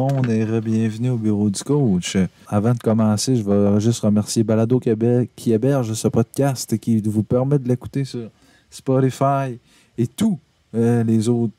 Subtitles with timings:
[0.00, 2.16] Monde et bienvenue au bureau du coach.
[2.48, 7.02] Avant de commencer, je vais juste remercier Balado Québec qui héberge ce podcast et qui
[7.02, 8.30] vous permet de l'écouter sur
[8.70, 9.58] Spotify
[9.98, 10.38] et tous
[10.74, 11.52] euh, les autres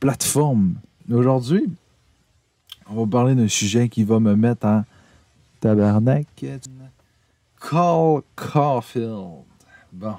[0.00, 0.76] plateformes.
[1.12, 1.68] Aujourd'hui,
[2.88, 4.82] on va parler d'un sujet qui va me mettre en
[5.60, 6.28] tabarnak.
[7.60, 9.42] Call Caulfield.
[9.92, 10.14] Bon.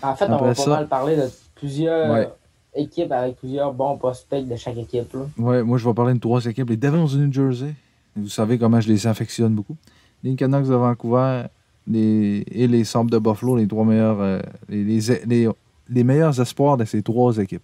[0.00, 2.32] En fait, on va ça- pas mal parler de plusieurs Ouais.
[2.74, 5.12] Équipes avec plusieurs bons prospects de chaque équipe.
[5.14, 5.20] là.
[5.38, 6.70] Ouais, moi, je vais parler de trois équipes.
[6.70, 7.74] Les Devils du New Jersey.
[8.16, 9.76] Vous savez comment je les affectionne beaucoup.
[10.22, 11.44] Les Canucks de Vancouver
[11.86, 15.48] les, et les Sabres de Buffalo, les trois meilleurs, euh, les, les, les-
[15.90, 17.62] les meilleurs espoirs de ces trois équipes.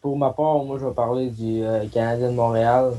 [0.00, 2.92] Pour ma part, moi, je vais parler du euh, Canadien de Montréal,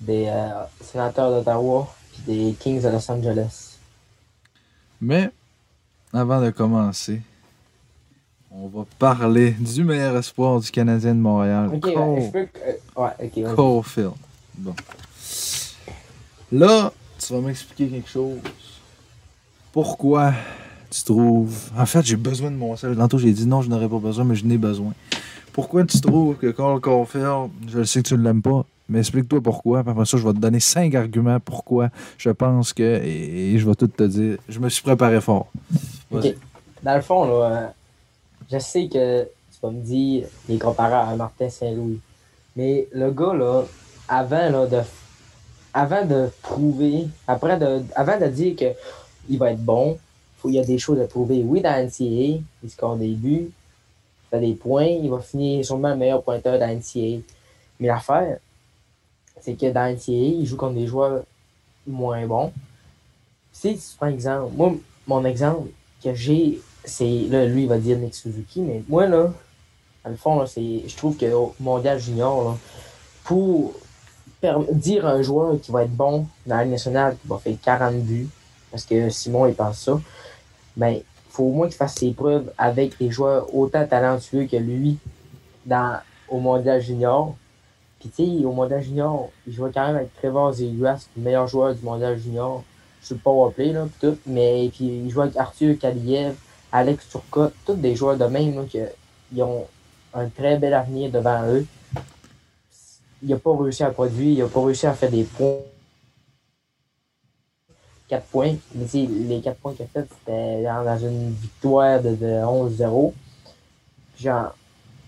[0.00, 3.78] des euh, Sénateurs d'Ottawa puis des Kings de Los Angeles.
[5.00, 5.30] Mais,
[6.12, 7.20] avant de commencer,
[8.62, 11.70] on va parler du meilleur espoir du Canadien de Montréal.
[11.74, 12.48] Ok, Cole- euh, je peux.
[12.66, 13.54] euh, ouais.
[13.54, 14.12] Caulfield.
[14.56, 14.74] Bon.
[16.52, 18.38] Là, tu vas m'expliquer quelque chose.
[19.72, 20.32] Pourquoi
[20.90, 21.70] tu trouves.
[21.76, 22.96] En fait, j'ai besoin de mon sel.
[22.96, 24.92] Tantôt, j'ai dit non, je n'aurais pas besoin, mais je n'ai besoin.
[25.52, 29.00] Pourquoi tu trouves que Cole Caulfield, je le sais que tu ne l'aimes pas, mais
[29.00, 29.82] explique-toi pourquoi.
[29.82, 32.82] Puis après ça, je vais te donner cinq arguments pourquoi je pense que.
[32.82, 34.38] Et, je vais tout te dire.
[34.48, 35.48] Je me suis préparé fort.
[36.10, 36.30] Vas-y.
[36.30, 36.36] Ok.
[36.82, 37.74] Dans le fond, là,
[38.50, 42.00] je sais que tu vas me dire il est comparé à Martin Saint-Louis.
[42.54, 43.64] Mais le gars, là,
[44.08, 44.80] avant, là, de,
[45.74, 48.72] avant de prouver, après de, avant de dire que
[49.28, 49.98] il va être bon,
[50.38, 51.42] faut, il y a des choses à prouver.
[51.42, 55.90] Oui, dans NCAA, il score des buts, il fait des points, il va finir sûrement
[55.90, 57.22] le meilleur pointeur dans NCAA.
[57.80, 58.38] Mais l'affaire,
[59.40, 61.24] c'est que dans NCAA, il joue contre des joueurs
[61.86, 62.52] moins bons.
[63.52, 64.74] Si tu prends exemple, moi,
[65.06, 65.68] mon exemple
[66.02, 69.32] que j'ai, c'est, là, lui, il va dire Nick Suzuki, mais moi, là,
[70.04, 72.56] dans le fond, là, je trouve que au Mondial Junior, là,
[73.24, 73.74] pour
[74.72, 77.96] dire à un joueur qui va être bon dans la nationale, qui va faire 40
[77.96, 78.28] buts,
[78.70, 80.00] parce que Simon, il pense ça,
[80.76, 84.56] ben, il faut au moins qu'il fasse ses preuves avec des joueurs autant talentueux que
[84.56, 84.98] lui
[85.64, 85.98] dans,
[86.28, 87.34] au Mondial Junior.
[87.98, 91.48] Puis, tu sais, au Mondial Junior, il jouait quand même avec Trevor Zeguas, le meilleur
[91.48, 92.62] joueur du Mondial Junior
[93.02, 94.18] sur le powerplay, là, pis tout.
[94.26, 96.36] Mais puis il joue avec Arthur Kaliev,
[96.76, 98.90] Alex Turcotte, tous des joueurs de même, que,
[99.32, 99.64] ils ont
[100.12, 101.64] un très bel avenir devant eux.
[103.22, 105.56] Il n'a pas réussi à produire, il n'a pas réussi à faire des points.
[108.08, 108.56] 4 points.
[108.74, 113.12] Mais les 4 points qu'il a fait, c'était dans une victoire de, de 11-0.
[114.18, 114.54] Genre,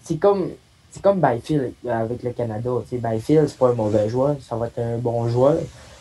[0.02, 0.50] c'est comme.
[0.90, 2.70] C'est comme Byfield avec le Canada.
[2.88, 5.58] Tu sais, Byfield, c'est pas un mauvais joueur, ça va être un bon joueur.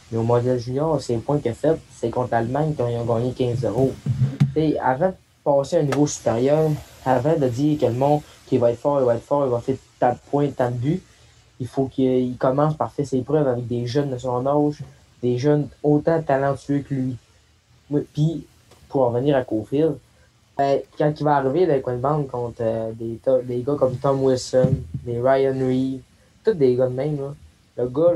[0.09, 2.95] Mais au Mondial Junior, c'est les points qu'il a fait, c'est contre l'Allemagne quand ils
[2.95, 3.91] ont gagné 15-0.
[4.39, 5.13] Tu sais, avant
[5.47, 6.69] passer à un niveau supérieur,
[7.05, 9.51] avant de dire que le monde qui va être fort, il va être fort, il
[9.51, 11.01] va faire tant de points, tant de buts,
[11.61, 14.83] il faut qu'il commence par faire ses preuves avec des jeunes de son âge,
[15.23, 17.17] des jeunes autant talentueux que lui.
[18.13, 18.45] Puis,
[18.89, 19.97] pour en revenir à Cofield,
[20.57, 24.23] ben, quand il va arriver dans les bande contre euh, des, des gars comme Tom
[24.23, 24.73] Wilson,
[25.05, 26.01] des Ryan Reed,
[26.43, 27.35] tous des gars de même,
[27.77, 28.13] le gars,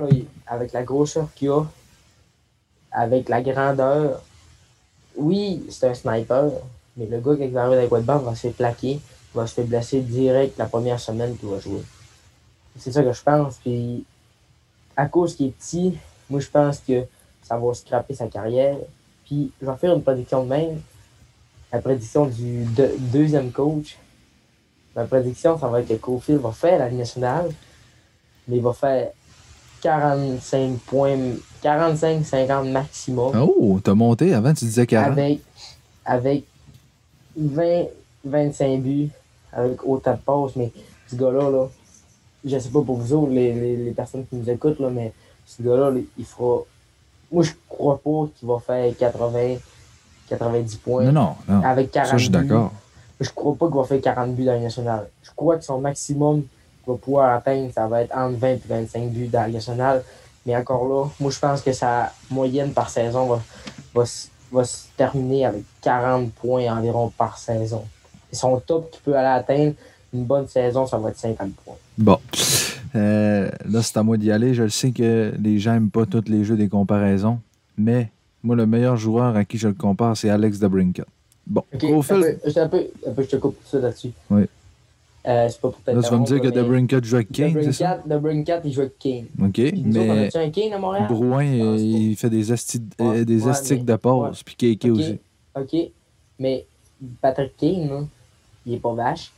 [0.48, 1.66] avec la grosseur qu'il a,
[2.92, 4.22] avec la grandeur,
[5.16, 6.52] oui, c'est un sniper,
[6.98, 9.00] mais le gars, il va arriver de bande, va se faire plaquer,
[9.34, 11.82] va se faire blesser direct la première semaine qu'il va jouer.
[12.78, 13.56] C'est ça que je pense.
[13.58, 14.04] Puis,
[14.96, 15.98] à cause qu'il est petit,
[16.30, 17.04] moi, je pense que
[17.44, 18.78] ça va scraper sa carrière.
[19.26, 20.82] Puis, je vais faire une prédiction de même.
[21.72, 23.98] La prédiction du deux- deuxième coach.
[24.96, 27.50] Ma prédiction, ça va être que Cofield va faire la Ligue nationale,
[28.48, 29.12] mais il va faire
[29.82, 31.18] 45 points,
[31.64, 34.34] 45-50 maximum Oh, t'as monté.
[34.34, 35.14] Avant, tu disais 40.
[35.18, 35.40] avec,
[36.06, 36.44] avec
[37.38, 37.86] 20,
[38.26, 39.10] 25 buts,
[39.52, 40.72] avec autant de passes, mais
[41.08, 41.68] ce gars-là, là,
[42.44, 45.14] je sais pas pour vous autres, les, les, les personnes qui nous écoutent, là, mais
[45.46, 46.60] ce gars-là, là, il fera.
[47.32, 49.56] Moi, je crois pas qu'il va faire 80,
[50.30, 51.64] 90 points Non, non, non.
[51.64, 52.72] avec 40 Ça, je suis d'accord.
[53.20, 55.10] Je crois pas qu'il va faire 40 buts dans la Ligue nationale.
[55.24, 56.42] Je crois que son maximum
[56.84, 59.56] qu'il va pouvoir atteindre, ça va être entre 20 et 25 buts dans la Ligue
[59.56, 60.04] nationale.
[60.46, 63.42] Mais encore là, moi, je pense que sa moyenne par saison va,
[63.94, 64.04] va,
[64.52, 67.84] va se terminer avec 40 points environ par saison.
[68.32, 69.74] Et son top qu'il peut aller atteindre,
[70.14, 71.76] une bonne saison, ça va être 50 points.
[71.98, 72.18] Bon.
[72.96, 74.54] Euh, là, c'est à moi d'y aller.
[74.54, 77.40] Je le sais que les gens n'aiment pas tous les jeux des comparaisons,
[77.78, 78.10] mais
[78.44, 81.06] moi, le meilleur joueur à qui je le compare, c'est Alex DeBrincat.
[81.48, 84.12] Bon, un peu, un peu, un peu, je te coupe tout ça là-dessus.
[84.30, 84.44] Oui.
[85.28, 87.54] Euh, c'est pas pour là, tu vas me dire que t'interrompre, DeBrincat joue avec Kane,
[87.62, 88.02] c'est ça?
[88.64, 89.26] Il joue avec Kane.
[89.40, 91.08] OK, Puis nous autres, on mais a-tu un Kane à Montréal?
[91.08, 94.56] Pense euh, il fait des, asti- Ouais, euh, des ouais, astiques mais- de passe, puis
[94.56, 95.20] Keke Ok, aussi.
[95.56, 95.92] OK.
[96.40, 96.66] Mais
[97.22, 98.08] Patrick Kane,
[98.66, 99.32] il est pas vache.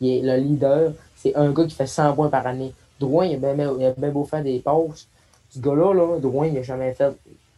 [0.00, 0.92] Il est le leader.
[1.16, 2.72] C'est un gars qui fait 100 points par année.
[3.00, 5.06] Drouin, il a bien, il a bien beau faire des passes.
[5.48, 7.16] Ce gars-là, là, Drouin, il a jamais fait.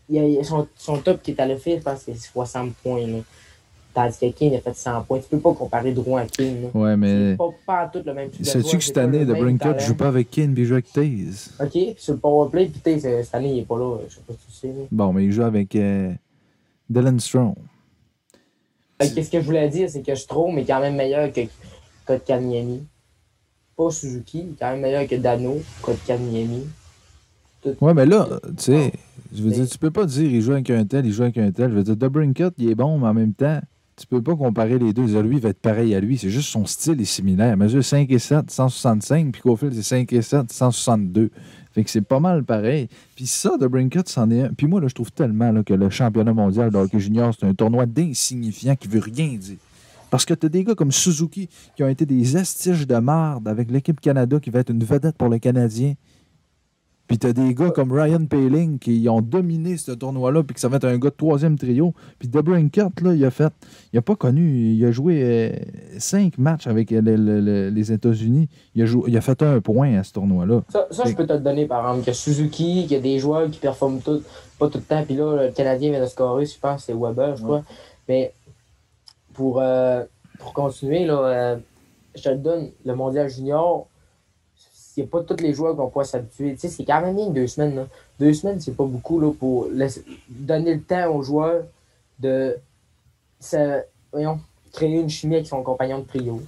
[0.08, 3.06] Il a, son, son top qui est allé faire, je pense que c'est 60 points.
[3.06, 3.18] Là.
[3.92, 5.18] Tandis que King a fait 100 points.
[5.18, 6.62] Tu peux pas comparer Drouin à King.
[6.62, 6.68] là.
[6.80, 7.32] Ouais, mais.
[7.32, 9.78] C'est pas, pas tout le même Sais-tu que cette année, de talent.
[9.80, 11.50] joue pas avec Kane puis il joue avec Taze?
[11.60, 13.96] Ok, puis sur le powerplay, puis t'sais, c'est- cette année, il est pas là.
[14.08, 14.68] Je sais pas si tu sais.
[14.68, 14.84] là.
[14.92, 16.12] Bon, mais il joue avec euh,
[16.88, 17.54] Dylan Strong.
[18.98, 21.40] Qu'est-ce que je voulais dire, c'est que Strom est quand même meilleur que
[22.06, 22.82] Kotkaniemi.
[23.76, 26.66] Pas Suzuki, il est quand même meilleur que Dano, Kotkaniemi.
[27.80, 28.92] Ouais, mais là, tu sais,
[29.34, 31.38] je veux dire, tu peux pas dire il joue avec un tel, il joue avec
[31.38, 31.70] un tel.
[31.70, 33.60] Je veux dire, Debrincat, il est bon, mais en même temps,
[34.00, 35.04] tu peux pas comparer les deux.
[35.04, 36.16] Dire, Lui, il va être pareil à lui.
[36.16, 37.52] C'est juste son style est similaire.
[37.52, 41.30] Il mesure 5 et 7, 165, puis Cofield, c'est 5 et 7, 162.
[41.72, 42.88] Fait que c'est pas mal pareil.
[43.14, 44.48] Puis ça, Debrincat, c'en est un.
[44.54, 47.54] Puis moi, je trouve tellement là, que le championnat mondial de hockey junior, c'est un
[47.54, 49.58] tournoi d'insignifiant qui veut rien dire.
[50.10, 53.46] Parce que tu as des gars comme Suzuki qui ont été des estiges de marde
[53.46, 55.94] avec l'équipe Canada qui va être une vedette pour les Canadiens.
[57.10, 60.68] Puis t'as des gars comme Ryan Paling qui ont dominé ce tournoi-là, puis que ça
[60.68, 61.92] va être un gars de troisième trio.
[62.20, 63.52] Puis Debrincat, là, il a fait.
[63.92, 64.70] Il a pas connu.
[64.74, 65.50] Il a joué euh,
[65.98, 68.48] cinq matchs avec le- le- le- les États-Unis.
[68.76, 70.62] Il, a joué- il a fait un point à ce tournoi-là.
[70.68, 73.18] Ça, ça je peux te le donner, par exemple, que Suzuki, qu'il y a des
[73.18, 74.22] joueurs qui performent tout,
[74.60, 77.36] pas tout le temps, puis là, le Canadien vient de scorer, je pense, c'est Weber,
[77.36, 77.64] je crois.
[78.08, 78.32] Mais
[79.34, 80.04] pour, euh,
[80.38, 81.56] pour continuer, là, euh,
[82.14, 83.88] je te le donne, le mondial junior,
[84.98, 86.54] a pas tous les joueurs qui vont s'habituer.
[86.54, 87.74] Tu sais, c'est quand même bien deux semaines.
[87.76, 87.86] Là.
[88.18, 89.68] Deux semaines, c'est pas beaucoup là, pour
[90.28, 91.62] donner le temps aux joueurs
[92.18, 92.56] de
[93.38, 93.82] se-
[94.12, 94.40] voyons,
[94.72, 96.42] créer une chimie avec son compagnon de trio.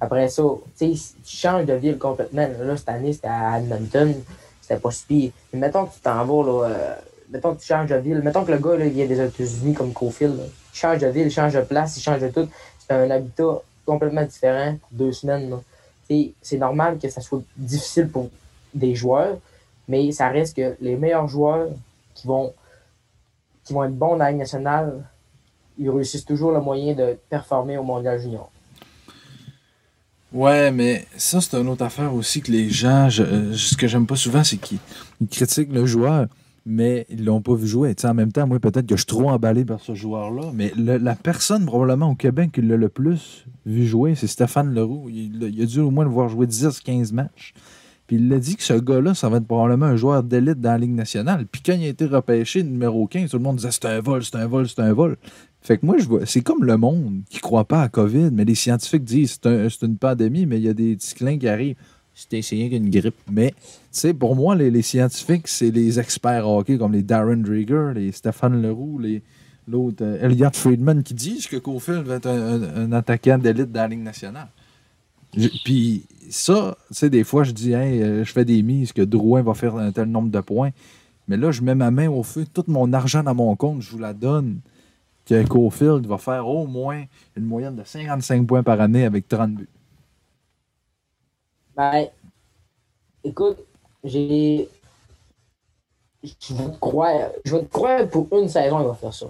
[0.00, 0.42] Après ça,
[0.78, 0.94] tu
[1.24, 2.46] changes de ville complètement.
[2.60, 4.14] Là, cette année, c'était à Edmonton.
[4.60, 5.32] C'était pas si.
[5.52, 6.94] Mais mettons que tu t'en vas, là, euh,
[7.30, 8.20] mettons que tu changes de ville.
[8.22, 10.38] Mettons que le gars, là, il vient des États-Unis comme Cofield.
[10.38, 12.46] Il change de ville, il change de place, il change de tout.
[12.78, 15.56] C'est un habitat complètement différent pour deux semaines.
[16.08, 18.30] C'est normal que ça soit difficile pour
[18.74, 19.38] des joueurs,
[19.88, 21.68] mais ça reste que les meilleurs joueurs
[22.14, 22.52] qui vont,
[23.64, 25.04] qui vont être bons dans la Ligue nationale,
[25.78, 28.50] ils réussissent toujours le moyen de performer au Mondial Junior.
[30.32, 33.08] Ouais, mais ça, c'est une autre affaire aussi que les gens.
[33.20, 34.78] euh, ce que j'aime pas souvent, c'est qu'ils
[35.20, 36.26] ils critiquent le joueur,
[36.70, 37.94] mais ils l'ont pas vu jouer.
[38.04, 41.14] En même temps, moi, peut-être que je suis trop emballé par ce joueur-là, mais la
[41.14, 45.08] personne, probablement, au Québec qui l'a le plus vu jouer, c'est Stéphane Leroux.
[45.08, 47.54] Il, a dû au moins le voir jouer 10-15 matchs.
[48.06, 50.72] Puis il a dit que ce gars-là, ça va être probablement un joueur d'élite dans
[50.72, 51.46] la Ligue nationale.
[51.50, 54.22] Puis quand il a été repêché numéro 15, tout le monde disait c'est un vol,
[54.22, 55.16] c'est un vol, c'est un vol.
[55.60, 58.44] Fait que moi, je vois, c'est comme le monde qui croit pas à COVID, mais
[58.44, 61.48] les scientifiques disent c'est un- c'est une pandémie, mais il y a des petits qui
[61.48, 61.76] arrivent.
[62.20, 63.14] C'est essayé qu'une grippe.
[63.30, 63.56] Mais, tu
[63.92, 68.10] sais, pour moi, les, les scientifiques, c'est les experts hockey comme les Darren Drieger, les
[68.10, 69.22] Stéphane Leroux, les
[69.68, 73.82] l'autre euh, Elliot Friedman qui disent que Cofield va être un, un- attaquant d'élite dans
[73.82, 74.48] la Ligue nationale.
[75.64, 79.02] Puis ça, tu sais, des fois, je dis, hey, euh, je fais des mises que
[79.02, 80.70] Drouin va faire un tel nombre de points.
[81.28, 83.90] Mais là, je mets ma main au feu, tout mon argent dans mon compte, je
[83.90, 84.60] vous la donne.
[85.26, 87.04] Que Cofield va faire au moins
[87.36, 89.68] une moyenne de 55 points par année avec 30 buts.
[91.78, 92.08] Ben,
[93.22, 93.58] écoute,
[94.02, 94.68] j'ai.
[96.24, 97.30] Je vais te croire.
[97.44, 99.26] Je vais te croire pour une saison, il va faire ça.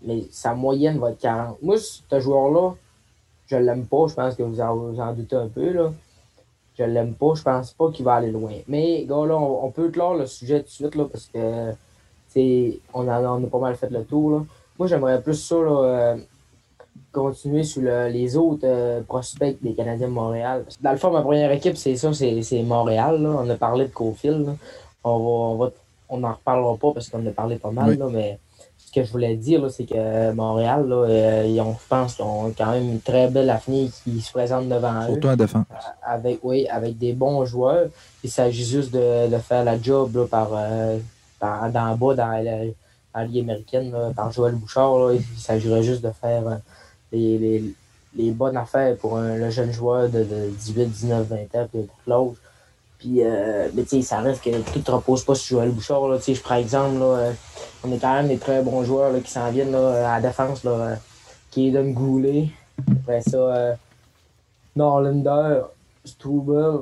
[0.00, 1.60] Mais sa moyenne va être 40.
[1.60, 2.72] Moi, ce joueur-là,
[3.48, 4.06] je l'aime pas.
[4.08, 5.70] Je pense que vous en, doutez un peu.
[5.70, 5.92] Là.
[6.78, 7.34] Je l'aime pas.
[7.34, 8.54] Je pense pas qu'il va aller loin.
[8.66, 11.74] Mais, gars, là, on, on peut clore le sujet tout de suite là, parce que
[12.94, 14.30] on, on a pas mal fait le tour.
[14.30, 14.44] Là.
[14.78, 15.56] Moi, j'aimerais plus ça.
[15.56, 16.16] Là, euh,
[17.12, 20.64] continuer sur le- les autres euh, prospects des Canadiens de Montréal.
[20.80, 23.20] Dans le fond, ma première équipe, c'est ça, c'est Montréal.
[23.22, 23.30] là.
[23.42, 24.46] On a parlé de Cofield.
[24.46, 24.52] là.
[25.04, 25.70] On va, on va
[26.10, 27.96] on n'en reparlera pas parce qu'on en a parlé pas mal, Oui.
[27.98, 28.38] là, mais
[28.78, 32.24] ce que je voulais dire, c'est que Montréal, là, euh, ils ont, je pense qu'ils
[32.24, 35.66] ont quand même une très belle avenir qui se présente devant eux Surtout en défense.
[36.02, 37.88] avec, oui, avec des bons joueurs.
[38.24, 40.98] Il s'agit juste de, de faire la job là, par, euh,
[41.38, 42.64] par- dans le bas, dans la,
[43.14, 45.12] la Ligue américaine, par Joël Bouchard.
[45.12, 46.54] Il s'agirait juste de faire euh,
[47.12, 47.64] les, les,
[48.16, 51.82] les bonnes affaires pour un, le jeune joueur de, de 18, 19, 20 ans, puis
[51.82, 52.40] pour l'autre.
[52.98, 56.08] Puis, euh, mais tu sais, ça reste que tout ne repose pas sur Joël Bouchard.
[56.08, 56.16] Là.
[56.18, 57.32] Tu sais, Je prends exemple, là, euh,
[57.84, 60.28] on est quand même des très bons joueurs là, qui s'en viennent là, à la
[60.28, 60.64] défense.
[60.64, 60.94] Là, euh,
[61.52, 62.48] Kaden Goulet.
[62.90, 63.74] Après ça, euh,
[64.76, 65.60] Norlander,
[66.04, 66.80] Struble.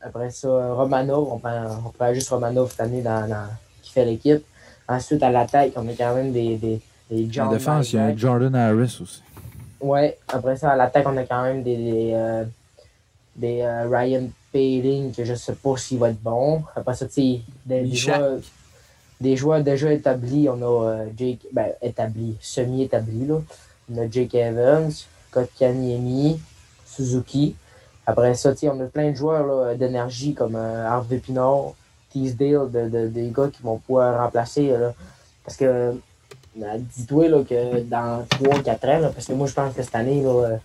[0.00, 1.32] Après ça, Romanov.
[1.32, 3.48] On prend, on prend juste Romanov cette année dans, dans-
[3.82, 4.44] qui fait l'équipe.
[4.88, 6.80] Ensuite, à l'attaque, on a quand même des, des,
[7.10, 8.16] des En défense, il y a.
[8.16, 9.22] Jordan Harris aussi.
[9.80, 12.44] Ouais, après ça, à l'attaque, on a quand même des, des, euh,
[13.36, 16.62] des euh, Ryan Paling, que je sais pas s'il va être bon.
[16.74, 18.38] Après ça, tu sais, des, des joueurs,
[19.20, 20.48] des joueurs déjà établis.
[20.48, 23.40] On a euh, Jake, ben, établis, semi-établis, là.
[23.92, 24.90] On a Jake Evans,
[25.30, 26.40] Kotkaniemi,
[26.86, 27.54] Suzuki.
[28.06, 31.72] Après ça, on a plein de joueurs d'énergie comme Harvey Pinard,
[32.12, 34.68] Teasdale, de, de- des gars qui vont pouvoir remplacer.
[34.68, 34.92] là.
[35.44, 35.94] parce que,
[36.78, 40.30] dis-toi là, que dans 3-4 ans, parce que moi, je pense que cette année, là,
[40.30, 40.56] euh,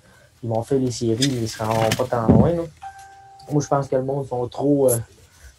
[0.43, 2.51] ils vont faire les séries, mais ils seront pas tant loin.
[3.51, 4.97] Moi, je pense que le monde sont trop, euh,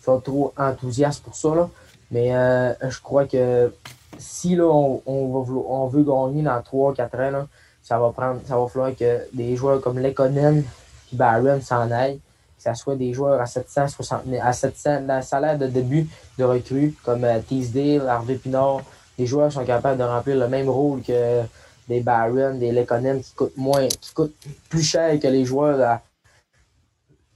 [0.02, 1.54] sont trop enthousiastes pour ça.
[1.54, 1.68] Là.
[2.10, 3.72] Mais euh, je crois que
[4.18, 7.48] si là, on, veut gagner dans 3-4 ans,
[7.82, 10.64] ça va prendre ça va falloir que des joueurs comme Lekonen
[11.12, 12.20] et Barron s'en aillent.
[12.56, 16.06] Que ça soit des joueurs à 760 000 à 700 dans le salaire de début
[16.38, 18.80] de recrue comme euh, Teasdale, Harvey Pinard,
[19.18, 21.42] des joueurs sont capables de remplir le même rôle que
[21.88, 24.36] des Barron, des Lekonen qui coûtent moins, qui coûtent
[24.68, 26.00] plus cher que les joueurs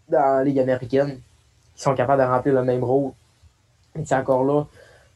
[0.08, 1.20] dans, la Ligue américaine,
[1.76, 3.12] qui sont capables de remplir le même rôle.
[3.98, 4.64] Et c'est encore là,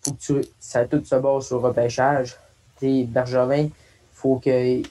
[0.03, 2.37] faut que tu, ça tout se base sur le repêchage.
[2.79, 3.69] Tu sais, Bergevin,
[4.13, 4.83] faut que,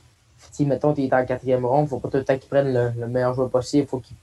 [0.51, 2.92] si mettons, tu es en quatrième ronde, faut pas tout le temps qu'il prenne le,
[3.00, 3.88] le meilleur joueur possible.
[3.88, 4.18] Faut qu'il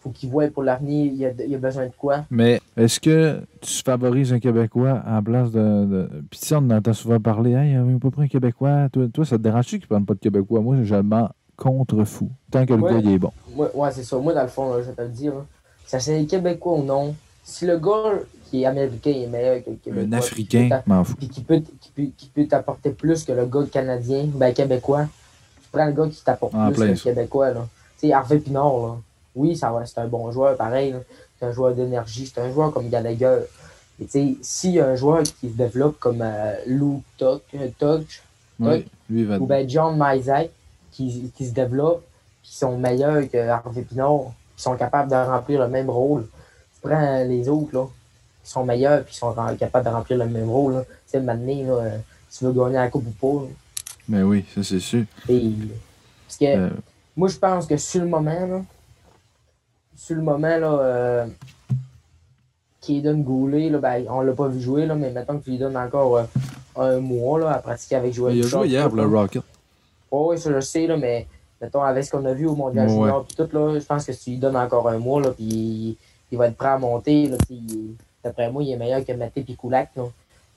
[0.00, 2.24] faut qu'il voie pour l'avenir, il y a, il y a besoin de quoi.
[2.30, 5.58] Mais est-ce que tu favorises un Québécois en place de.
[5.84, 6.08] de...
[6.30, 8.88] Puis tu sais, on en entend souvent parler, hey, on n'a pas pris un Québécois.
[8.90, 10.60] Toi, toi ça te dérange-tu qu'ils ne prennent pas de Québécois?
[10.60, 12.30] Moi, je m'en contre-fou.
[12.50, 12.92] Tant que le Ouais.
[12.94, 13.32] gars, il est bon.
[13.54, 14.16] Ouais, c'est ça.
[14.18, 16.82] Moi, dans le fond, là, je vais te le dire, que ça c'est Québécois ou
[16.82, 17.14] non,
[17.44, 18.12] si le gars
[18.46, 21.14] qui est américain est meilleur que le Québécois, Un Africain, m'en fous.
[21.16, 25.06] puis qui peut, qui peut, qui peut t'apporter plus que le gars canadien, ben québécois,
[25.62, 27.50] tu prends le gars qui t'apporte plus que le québécois.
[27.50, 27.68] Là.
[28.00, 28.96] Tu sais, Harvey Pinard, là.
[29.34, 30.94] Oui, ça c'est un bon joueur, pareil.
[31.38, 33.40] C'est un joueur d'énergie, c'est un joueur comme Gallagher.
[34.00, 37.42] Et tu sais, s'il y a un joueur qui se développe comme euh, Lou Tuck,
[37.54, 38.22] euh, Tuck,
[38.58, 40.50] Oui, lui, il va ou bien John Mysack,
[40.92, 42.04] qui, qui se développent,
[42.42, 46.26] qui sont meilleurs que Harvey Pinard, qui sont capables de remplir le même rôle.
[46.74, 47.86] Tu prends les autres, là,
[48.42, 50.84] qui sont meilleurs, puis qui sont capables de remplir le même rôle.
[50.86, 51.98] Tu sais, maintenant, là, euh,
[52.36, 53.42] tu veux gagner la coupe ou pas.
[53.44, 53.48] là.
[54.08, 55.04] Mais oui, ça, c'est sûr.
[55.28, 55.52] Et-
[56.26, 56.70] parce que Euh,
[57.16, 58.62] moi, je pense que sur le moment, là,
[60.00, 61.26] sur le moment, là, euh,
[62.80, 65.58] Kaden Goulet, là, ben, on l'a pas vu jouer, là, mais maintenant que tu lui
[65.58, 66.24] donnes encore euh,
[66.76, 69.04] un mois là, à pratiquer avec Joël il a joué hier le.
[69.04, 69.42] Rocket.
[70.10, 71.26] Oui, ça je sais, là, mais
[71.60, 72.94] mettons, avec ce qu'on a vu au Mondial Ouais.
[72.94, 75.32] Junior, puis tout, là, je pense que si tu lui donnes encore un mois, là,
[75.32, 75.96] puis il,
[76.32, 79.44] il va être prêt à monter, là, puis d'après moi, il est meilleur que Maté
[79.46, 79.86] là.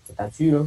[0.07, 0.65] T'entends-tu, là?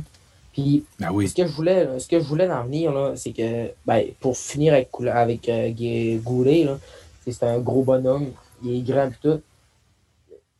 [0.52, 1.28] Puis, Ben oui.
[1.28, 4.04] ce que je voulais, là, ce que je voulais en venir, là, c'est que, ben,
[4.20, 6.78] pour finir avec, euh, Goulet, là,
[7.26, 8.30] c'est un gros bonhomme,
[8.62, 9.40] il est grand pis tout.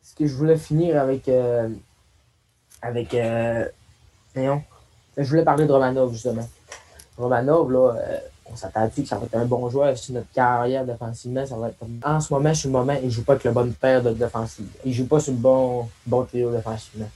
[0.01, 1.69] Ce que je voulais finir avec, euh,
[2.81, 3.65] avec, euh,
[4.35, 6.47] je voulais parler de Romanov, justement.
[7.17, 10.85] Romanov, là, euh, on s'attend-tu que ça va être un bon joueur sur notre carrière
[10.85, 11.99] défensivement, ça va être comme...
[12.05, 14.67] En ce moment, sur le moment, il joue pas avec le bon paire de défensive.
[14.85, 17.09] Il joue pas sur le bon, bon trio défensivement.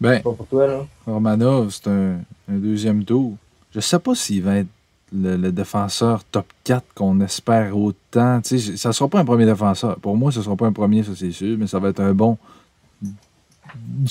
[0.00, 0.86] Ben, Pas pour toi, là.
[1.06, 3.34] Romanov, c'est un, un deuxième tour.
[3.70, 4.68] Je sais pas s'il va être
[5.12, 8.40] le, le défenseur top 4 qu'on espère autant.
[8.40, 9.96] Tu sais, ça sera pas un premier défenseur.
[10.00, 12.14] Pour moi, ce sera pas un premier, ça c'est sûr, mais ça va être un
[12.14, 12.36] bon.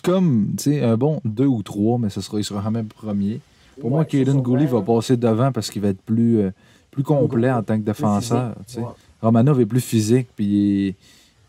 [0.03, 2.87] Comme, tu sais, un bon 2 ou 3, mais ce sera, il sera quand même
[2.87, 3.39] premier.
[3.79, 6.51] Pour moi, Ouais, Kaden Gouli va passer devant parce qu'il va être plus, euh,
[6.91, 8.55] plus complet en tant que défenseur.
[8.77, 8.83] Ouais.
[9.21, 10.95] Romanov est plus physique, puis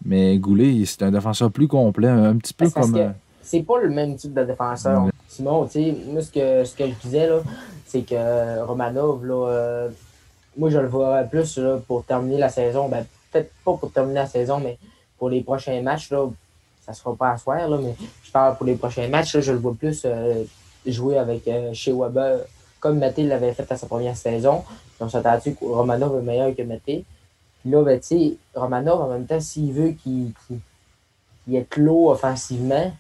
[0.04, 2.98] mais Goulet, c'est un défenseur plus complet, un petit peu parce comme.
[2.98, 3.08] que
[3.50, 5.06] c'est pas le même type de défenseur.
[5.06, 5.10] Ouais.
[5.26, 7.40] Simon, tu sais, moi, ce que, ce que je disais, là,
[7.84, 9.88] c'est que Romanov, là, euh,
[10.56, 12.88] moi, je le vois plus là, pour terminer la saison.
[12.88, 14.78] Ben, peut-être pas pour terminer la saison, mais
[15.18, 16.28] pour les prochains matchs, là,
[16.86, 19.50] ça sera pas à soir, là, mais je parle pour les prochains matchs, là, je
[19.50, 20.44] le vois plus euh,
[20.86, 22.38] jouer avec euh, chez Weber,
[22.78, 24.62] comme Mathé l'avait fait à sa première saison.
[25.00, 27.04] On s'attend que Romanov est meilleur que Mathé.
[27.62, 32.10] Puis là, ben, tu sais, Romanov, en même temps, s'il veut qu'il qu'il ait clos
[32.10, 32.92] offensivement,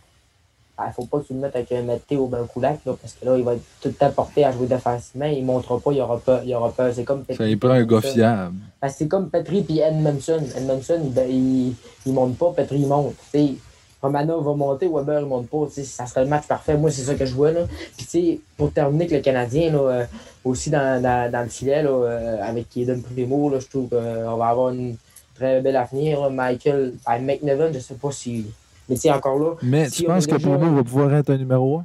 [0.88, 3.26] ne faut pas que tu le mettes avec un Mathé au Bancoulac, là, parce que
[3.26, 5.26] là, il va être tout le temps porté à jouer défensivement.
[5.26, 6.42] Il ne montrera pas, il aura peur.
[6.44, 6.92] Il aura peur.
[6.94, 8.54] C'est comme ça y prend un gars fiable.
[8.80, 10.40] ben, c'est comme Petri et Edmondson.
[10.56, 11.74] Edmondson, il, il,
[12.06, 13.14] il monte pas, Petri, il monte.
[13.28, 13.54] T'sais,
[14.02, 15.66] Romanov va monter, Weber, il monte pas.
[15.66, 16.76] T'sais, ça serait le match parfait.
[16.76, 17.52] Moi, c'est ça que je vois.
[17.52, 17.60] Là.
[17.96, 20.04] Puis, pour terminer avec le Canadien, là, euh,
[20.44, 24.36] aussi dans, dans, dans le filet, là, euh, avec Kaden Primo, là, je trouve qu'on
[24.36, 24.96] va avoir une
[25.34, 26.30] très belle avenir.
[26.30, 28.46] Michael, ben, McNevin, je sais pas si.
[28.90, 31.30] Mais tu sais, encore là, Mais Si tu penses que déjà- Primo va pouvoir être
[31.30, 31.84] un numéro 1?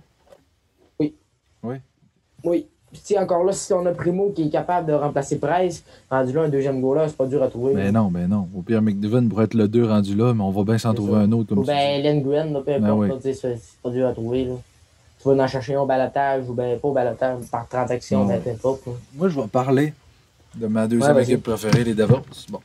[1.64, 2.68] oui.
[2.92, 5.84] Puis, tu sais, encore là, si on a Primo qui est capable de remplacer Price,
[6.10, 7.74] rendu là, un deuxième goal là, c'est pas dur à trouver.
[7.74, 8.48] Mais non, mais non.
[8.58, 10.96] Au pire, McNiven pourrait être le 2 rendu là, mais on va bien s'en C'est
[10.96, 11.18] trouver ça.
[11.20, 11.74] un autre Ou comme ça.
[11.74, 13.20] ben Lindgren, là, peu importe, Ben oui.
[13.22, 14.46] c'est c'est pas dur à trouver.
[14.46, 14.54] Là.
[15.22, 18.40] Tu vas en chercher un au balotage ou ben pas au balotage, par transaction, ben
[18.40, 18.84] peu importe.
[19.14, 19.94] Moi, je vais parler
[20.56, 22.16] de ma deuxième Ouais, équipe préférée, les Devils.
[22.50, 22.60] Bon.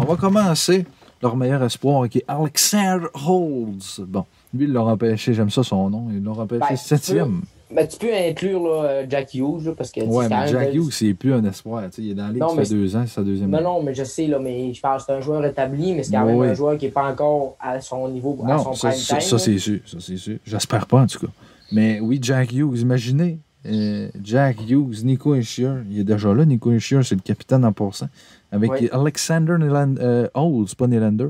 [0.00, 0.84] On va commencer
[1.22, 4.00] leur meilleur espoir, qui est Alexander Holtz.
[4.00, 4.24] Bon.
[4.54, 7.42] Lui, ils l'ont empêché, j'aime ça son nom, ils l'ont empêché Ben, septième.
[7.74, 10.00] Ben, tu peux inclure là, euh, Jack Hughes, là, parce que.
[10.02, 11.82] Ouais, mais Jack Hughes, c'est plus un espoir.
[11.98, 13.64] il est dans la Non, ça mais fait deux ans, c'est sa deuxième Non, année.
[13.66, 16.12] non, mais je sais, là, mais je pense que c'est un joueur établi, mais c'est
[16.12, 19.00] quand même un joueur qui n'est pas encore à son niveau, à son ça, prime
[19.00, 19.20] ça, time.
[19.28, 19.38] ça, là.
[19.40, 19.78] c'est sûr.
[19.84, 20.36] Ça, c'est sûr.
[20.44, 21.32] J'espère pas, en tout cas.
[21.72, 23.40] Mais oui, Jack Hughes, imaginez.
[23.66, 25.72] euh, Jack Hughes, Nico Ishier.
[25.90, 28.06] Il est déjà là, Nico Ishier, c'est le capitaine en passant.
[28.52, 28.90] Avec Ouais.
[28.92, 31.28] Alexander Nylander, euh, Olds, pas Nylander.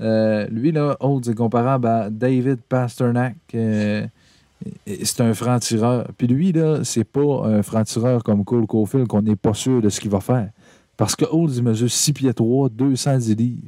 [0.00, 3.36] Euh, lui, là, Olds est comparable à David Pasternak.
[3.54, 4.06] euh,
[4.86, 6.08] c'est un franc-tireur.
[6.18, 9.88] Puis lui, là, c'est pas un franc-tireur comme Cole Caulfield qu'on n'est pas sûr de
[9.88, 10.50] ce qu'il va faire.
[10.96, 13.60] Parce que Olds, il mesure 6 pieds 3, 210 livres.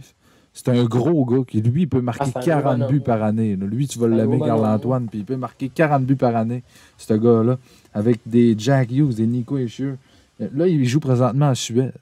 [0.53, 3.01] C'est un gros gars qui, lui, peut marquer Ah, c'est un gros 40 buts bonhomme.
[3.05, 3.57] par année.
[3.57, 4.41] Lui, tu vas un l'aimer.
[4.41, 6.65] Carl-Antoine, puis il peut marquer 40 buts par année,
[6.99, 7.57] ce gars-là,
[7.95, 9.95] avec des Jack Hughes, des Nico Eschier.
[10.41, 11.93] Là, il joue présentement en Suède.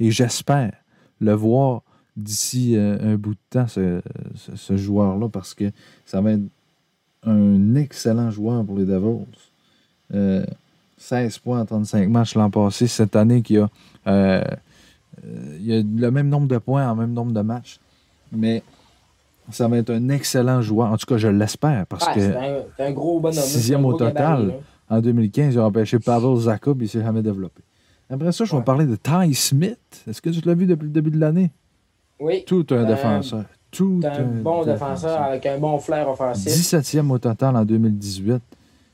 [0.00, 0.72] Et j'espère
[1.20, 1.82] le voir
[2.16, 4.00] d'ici euh, un bout de temps, ce,
[4.34, 5.70] ce- ce joueur-là, parce que
[6.04, 6.42] ça va être
[7.24, 9.24] un excellent joueur pour les Devils.
[10.14, 10.44] Euh,
[10.98, 12.86] 16 points en 35 matchs l'an passé.
[12.86, 13.68] Cette année, qui a,
[14.06, 14.42] euh,
[15.24, 17.78] euh, il a le même nombre de points en même nombre de matchs.
[18.30, 18.62] Mais
[19.50, 20.90] ça va être un excellent joueur.
[20.92, 23.36] En tout cas, je l'espère, parce que c'est un, c'est un gros bonhomme.
[23.36, 24.14] là, Sixième au total.
[24.14, 24.52] gabarit,
[24.88, 26.36] en 2015, ils ont empêché Pavel
[26.76, 27.62] puis il s'est jamais développé.
[28.12, 28.62] Après ça, je vais Ouais.
[28.64, 29.78] parler de Ty Smith.
[30.08, 31.50] Est-ce que tu l'as vu depuis le début de l'année?
[32.20, 33.44] Oui, Tout un Euh, défenseur.
[33.70, 36.52] Tout c'est un bon défenseur avec un bon flair offensif.
[36.52, 38.42] 17e au total en 2018.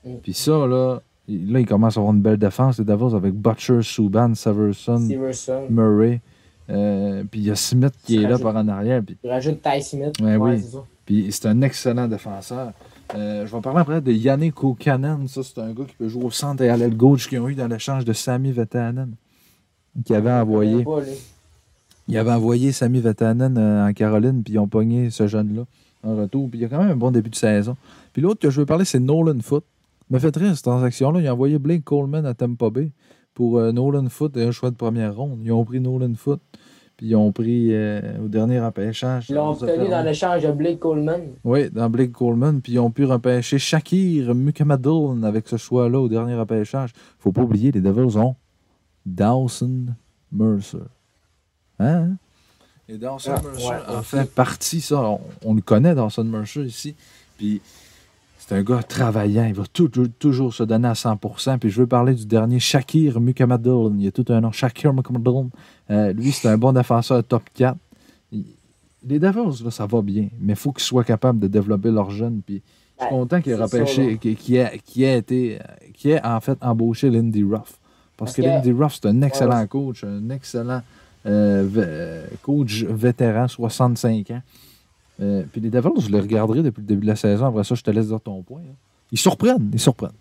[0.04, 0.10] Mm.
[0.22, 3.34] Puis ça, là, il- là, il commence à avoir une belle défense, les Devils, avec
[3.34, 5.08] Butcher, Subban, Severson.
[5.68, 6.20] Murray.
[6.70, 9.02] Euh, puis il y a Smith qui est là par en arrière.
[9.04, 10.14] Puis, Il rajoute Ty Smith.
[10.22, 10.62] Ouais, oui.
[11.04, 12.72] puis c'est un excellent défenseur.
[13.14, 15.26] Euh, je vais parler après de Yannick O'Cannon.
[15.28, 17.48] Ça, c'est un gars qui peut jouer au centre et à l'aile gauche qu'ils ont
[17.48, 19.14] eu dans l'échange de Sami Vatanen.
[20.04, 20.84] Qui avait envoyé.
[20.84, 21.12] Pas, lui.
[22.08, 25.64] Il avait envoyé Sami Vatanen euh, en Caroline, puis ils ont pogné ce jeune-là
[26.02, 26.48] en retour.
[26.48, 27.76] Puis il y a quand même un bon début de saison.
[28.12, 29.64] Puis l'autre que je veux parler, c'est Nolan Foot.
[30.10, 31.20] Me fait rire cette transaction-là.
[31.20, 32.90] Ils ont envoyé Blake Coleman à Tampa Bay
[33.34, 35.40] pour euh, Nolan Foot et un choix de première ronde.
[35.44, 36.40] Ils ont pris Nolan Foot,
[36.98, 39.30] puis ils ont pris euh, au dernier repêchage.
[39.30, 41.28] Ils l'ont obtenu dans l'échange de Blake Coleman.
[41.44, 46.08] Oui, dans Blake Coleman, puis ils ont pu repêcher Shakir Mukamadon avec ce choix-là au
[46.08, 46.90] dernier repêchage.
[47.20, 48.34] faut pas oublier, les Devils ont
[49.06, 49.86] Dawson
[50.32, 50.78] Mercer.
[51.78, 52.16] Hein?
[52.88, 55.00] Et Dawson Ah, Mercer ouais, en fait partie, ça.
[55.00, 56.96] On, on le connaît, Dawson Mercer, ici.
[57.36, 57.60] Puis
[58.48, 59.44] c'est un gars travaillant.
[59.44, 61.58] Il va toujours, toujours se donner à 100%.
[61.58, 63.94] Puis je veux parler du dernier, Shakir Mukamadon.
[63.98, 65.50] Il y a tout un nom, Shakir Mukamadon.
[65.90, 67.76] Euh, lui, c'est un bon défenseur top 4.
[68.32, 68.46] Il-
[69.06, 72.10] les Devils, là, ça va bien, mais il faut qu'ils soient capables de développer leurs
[72.10, 72.40] jeunes.
[72.44, 72.62] Puis
[72.98, 75.58] je suis content qu'il ait repêché, qu'il ait, été,
[76.04, 77.78] ait en fait embauché Lindy Ruff.
[78.16, 80.80] Parce, que, Lindy Ruff, c'est un excellent coach, un excellent
[81.26, 84.42] euh, coach vétéran, 65 ans.
[85.20, 87.46] Euh, puis les Devils, je les regarderai depuis le début de la saison.
[87.46, 88.60] Après ça, je te laisse dire ton point.
[88.60, 88.74] hein.
[89.10, 90.12] Ils surprennent, ils surprennent.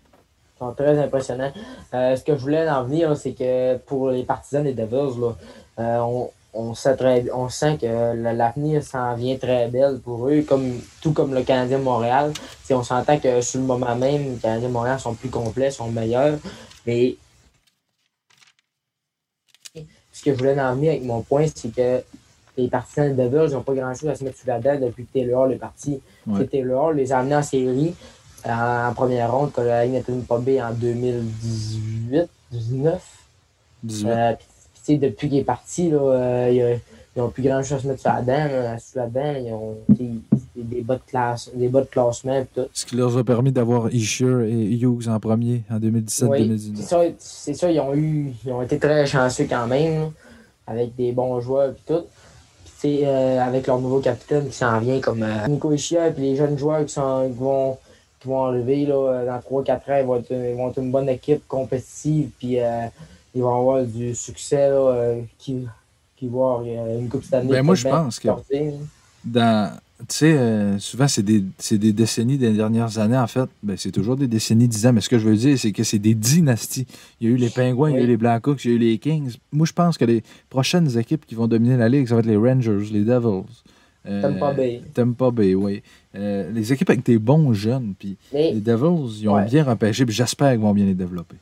[0.56, 1.52] Ils sont très impressionnants.
[1.94, 5.36] Euh, ce que je voulais en venir, c'est que pour les partisans des Devils, là,
[5.78, 6.96] euh, on, on, sent
[7.80, 12.32] que la- l'avenir s'en vient très belle pour eux, comme, tout comme le Canadien Montréal.
[12.70, 16.38] On s'entend que sur le moment même, les Canadiens Montréal sont plus complets, sont meilleurs.
[16.86, 17.16] Mais
[20.12, 22.02] ce que je voulais en venir avec mon point, c'est que
[22.58, 25.12] les partisans des Devils n'ont pas grand-chose à se mettre sous la dent depuis que
[25.12, 26.00] Taylor est parti.
[26.26, 26.40] Ouais.
[26.40, 27.94] C'est Taylor les a amenés en série
[28.44, 33.02] en première ronde quand la ligne une pas B en 2018, 2019.
[33.82, 34.08] 18.
[34.08, 36.74] Euh, puis, tu sais, depuis qu'il est parti, là, euh, il a-
[37.16, 38.44] ils n'ont plus grand chose à se mettre sur la dent.
[38.52, 38.78] là.
[38.78, 39.76] Sous la dent, ils ont
[40.56, 42.66] des bas de classe, des bas de classement tout.
[42.72, 46.98] Ce qui leur a permis d'avoir Isher et Hughes en premier en 2017-2019.
[47.00, 48.32] Oui, c'est ça, ils ont eu.
[48.44, 50.10] Ils ont été très chanceux quand même,
[50.66, 52.04] avec des bons joueurs et tout.
[52.84, 56.56] Euh, avec leur nouveau capitaine qui s'en vient comme euh, Nico Ishia puis les jeunes
[56.56, 57.76] joueurs qui, sont, qui vont
[58.20, 60.90] qui vont arriver là, euh, dans 3-4 ans, ils vont, être, ils vont être une
[60.92, 62.86] bonne équipe compétitive puis euh,
[63.34, 65.66] ils vont avoir du succès là, euh, qui,
[66.16, 67.50] qui va avoir euh, une coupe cette année.
[67.50, 68.28] Ben, moi, je pense que-
[69.24, 73.48] dans tu sais, euh, souvent, c'est des, c'est des décennies des dernières années, en fait.
[73.62, 74.92] Ben, c'est toujours des décennies, 10 ans.
[74.92, 76.86] Mais ce que je veux dire, c'est que c'est des dynasties.
[77.20, 78.76] Il y a eu les Penguins, il y a eu les Blackhawks, il y a
[78.76, 79.36] eu les Kings.
[79.52, 82.26] Moi, je pense que les prochaines équipes qui vont dominer la Ligue, ça va être
[82.26, 83.42] les Rangers, les Devils.
[84.06, 84.82] euh, Tampa Bay.
[84.94, 85.82] Tampa Bay, oui.
[86.14, 87.94] Euh, les équipes avec des bons jeunes.
[87.98, 89.44] Puis les Devils, ils ont Ouais.
[89.46, 90.06] bien repêché.
[90.06, 91.36] Puis j'espère qu'ils vont bien les développer.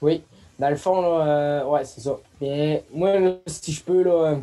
[0.00, 0.22] Oui,
[0.58, 2.16] dans le fond, là, euh, ouais, c'est ça.
[2.40, 4.38] Mais moi, là, si je peux là,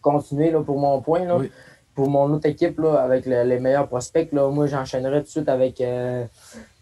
[0.00, 1.50] continuer là, pour mon point, là, Oui.
[1.94, 5.28] pour mon autre équipe là, avec le- les meilleurs prospects, là, moi j'enchaînerai tout de
[5.30, 6.24] suite avec euh,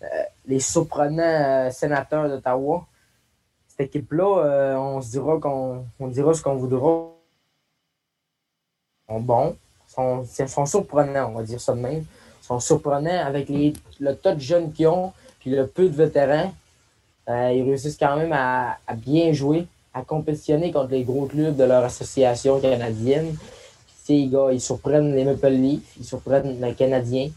[0.02, 0.06] euh,
[0.46, 2.86] les surprenants euh, sénateurs d'Ottawa.
[3.68, 7.12] Cette équipe-là, on se dira qu'on on dira ce qu'on voudra.
[9.08, 9.56] Ils sont bons.
[9.86, 12.04] sont, sont surprenants, on va dire ça de même.
[12.42, 15.94] Ils sont surprenants avec les, le tas de jeunes qu'ils ont, puis le peu de
[15.94, 16.52] vétérans.
[17.28, 19.66] Ils réussissent quand même à, bien jouer,
[19.98, 23.36] à compétitionner contre les gros clubs de leur association canadienne.
[24.04, 27.28] Puis, gars, ils surprennent les Maple Leafs, ils surprennent les Canadiens,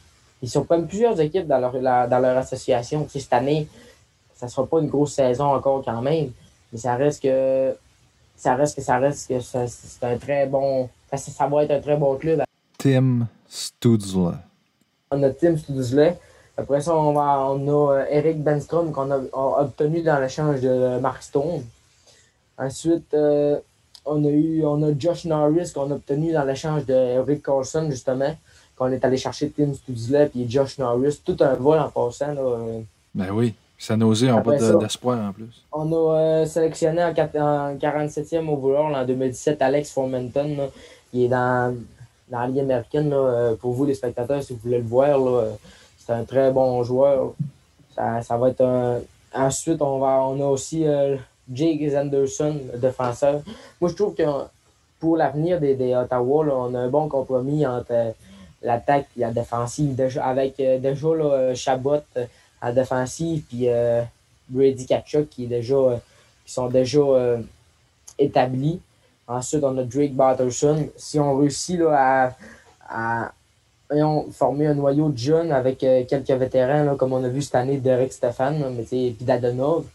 [0.42, 3.06] ils surprennent plusieurs équipes dans leur, dans leur association.
[3.10, 3.68] cette année,
[4.36, 6.32] ça sera pas une grosse saison encore quand même,
[6.72, 7.76] mais ça reste que
[8.38, 10.90] ça reste que ça reste que c'est un très bon.
[11.14, 12.42] Ça, va être un très bon club.
[12.78, 14.38] Tim Studzle.
[15.12, 16.16] On a Tim Studzle.
[16.58, 21.00] Après ça, on, va, on a euh, Eric Benstrom qu'on a, obtenu dans l'échange de
[21.00, 21.64] Mark Stone.
[22.58, 23.58] Ensuite, euh,
[24.06, 27.88] on a eu on a Josh Norris qu'on a obtenu dans l'échange de Rick Carlson,
[27.90, 28.36] justement.
[28.76, 31.20] Qu'on est allé chercher Tim Studzle et Josh Norris.
[31.24, 32.34] Tout un vol en passant.
[32.34, 32.58] Là.
[33.14, 33.54] Ben oui.
[33.78, 35.64] Ça n'a osé, on pas d'espoir en plus.
[35.72, 40.70] On a euh, sélectionné en, 47e overall en 2017 Alex Formenton.
[41.12, 41.76] Il est dans,
[42.30, 43.12] dans la Ligue américaine.
[43.12, 45.20] Euh, pour vous, les spectateurs, si vous voulez le voir,
[45.98, 47.34] c'est un très bon joueur.
[47.96, 49.00] Ça, va être un.
[49.34, 51.16] Ensuite, on, va, on a aussi euh,
[51.52, 53.42] Jake Anderson, le défenseur.
[53.80, 54.24] Moi, je trouve que
[55.00, 58.14] pour l'avenir des, des, Ottawa, on a un bon compromis entre
[58.62, 60.00] l'attaque et la défensive.
[60.22, 62.02] avec déjà là, Chabot
[62.62, 64.04] à défensive, puis euh,
[64.48, 65.98] Brady Kachuk qui, déjà, euh,
[66.46, 67.38] qui sont déjà euh,
[68.20, 68.80] établis.
[69.28, 70.88] Ensuite, on a Drake Batterson.
[70.96, 72.36] Si on réussit là,
[72.88, 73.32] à, à
[74.32, 77.78] former un noyau de jeunes avec quelques vétérans, là, comme on a vu cette année
[77.78, 79.86] Derek Stéphane, mais puis Dadonov,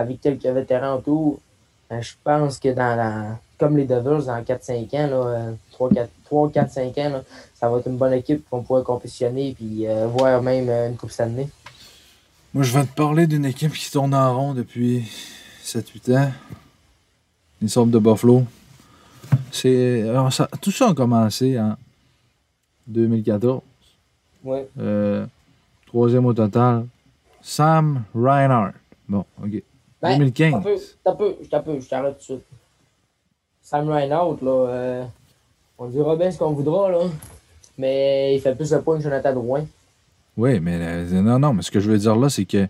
[0.00, 1.40] avec quelques vétérans autour,
[1.88, 5.56] ben, je pense que dans la, comme les Devils dans 4-5 ans,
[6.30, 7.22] 3-4-5 ans,
[7.54, 11.48] ça va être une bonne équipe qu'on pourrait compétitionner et voir même une Coupe Stanley.
[12.54, 15.08] Moi, je vais te parler d'une équipe qui tourne en rond depuis
[15.62, 16.32] 7-8 ans.
[17.60, 18.44] Les Sables de Buffalo.
[19.52, 20.04] C'est,
[20.60, 21.76] tout ça a commencé en
[22.86, 23.60] 2014.
[24.44, 24.68] Ouais.
[24.78, 25.26] Euh,
[25.86, 26.86] troisième au total.
[27.42, 28.74] Sam Reinhardt.
[29.08, 29.62] Bon, OK.
[30.02, 30.52] 2015.
[31.04, 32.46] T'as peu, t'as peu, je t'arrête tout de suite.
[33.62, 35.04] Sam Reinhardt, là, euh,
[35.78, 37.00] on dira bien ce qu'on voudra, là.
[37.78, 39.64] Mais il fait plus de points que Jonathan Drouin.
[40.36, 42.66] Oui, mais euh, non, non, mais ce que je veux dire là, c'est que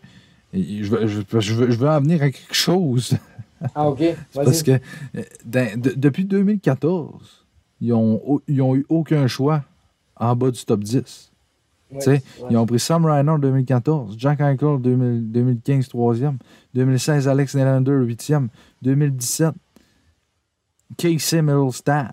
[0.53, 1.21] je veux, je,
[1.55, 3.17] veux, je veux en venir à quelque chose.
[3.75, 4.03] Ah, OK.
[4.33, 4.81] Parce que
[5.15, 7.45] euh, depuis 2014,
[7.83, 9.63] ils ont, ils ont eu aucun choix
[10.17, 11.30] en bas du top 10.
[12.51, 16.37] Ils ont pris Sam en 2014, Jack Eichel 2015 3e,
[16.75, 18.49] 2016 Alex Nylander 8e,
[18.83, 19.55] 2017
[20.97, 22.13] Casey Middlestat,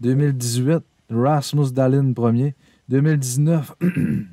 [0.00, 2.52] 2018 Rasmus Dallin 1er,
[2.88, 3.74] 2019,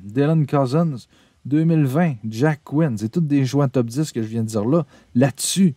[0.02, 1.06] Dylan Cousins.
[1.46, 2.98] 2020, Jack Quinn.
[2.98, 4.84] C'est tous des joueurs top 10 que je viens de dire là.
[5.14, 5.74] Là-dessus,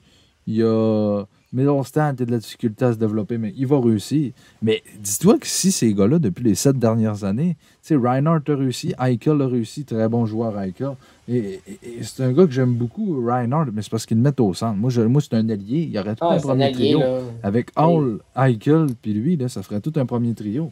[0.48, 3.80] il y a Middlestat qui a de la difficulté à se développer, mais il va
[3.80, 4.32] réussir.
[4.62, 8.56] Mais dis-toi que si ces gars-là, depuis les sept dernières années, tu sais, Reinhardt a
[8.56, 10.92] réussi, Eichel a réussi, très bon joueur Eichel.
[11.28, 11.60] Et,
[12.02, 14.78] c'est un gars que j'aime beaucoup, Reinhardt, mais c'est parce qu'il le met au centre.
[14.78, 15.90] Moi, moi c'est un allié.
[15.92, 17.02] Il aurait tout ah, un premier trio.
[17.44, 20.72] Avec Hall, Eichel, puis lui, là, ça ferait tout un premier trio.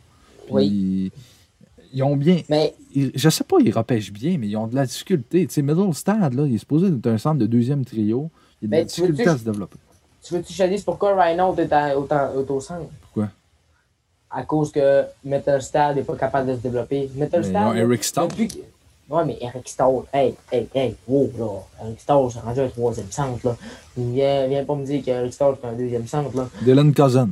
[0.49, 1.11] oui
[1.93, 2.41] ils ont bien.
[2.49, 2.73] Mais...
[2.93, 5.45] Je sais pas, ils repêchent bien, mais ils ont de la difficulté.
[5.47, 8.29] Tu sais, Middle Stad, là, il est supposé être un centre de deuxième trio.
[8.61, 9.77] Il a de la difficulté à se développer.
[10.27, 12.89] Tu veux-tu que je te dise pourquoi Rhino est, est, au centre?
[13.01, 13.29] Pourquoi?
[14.29, 15.61] À cause que Metal
[15.95, 17.09] n'est pas capable de se développer.
[17.15, 17.77] Metal Stad.
[17.77, 18.27] Eric Stall.
[19.09, 21.85] Ouais, mais Eric Stall, hey, hey, hey, wow, là.
[21.85, 23.55] Eric Stall, c'est rendu un troisième centre, là.
[23.95, 26.49] Viens, viens pas me dire qu'Eric Stall, c'est un deuxième centre, là.
[26.61, 27.29] Dylan Cousin.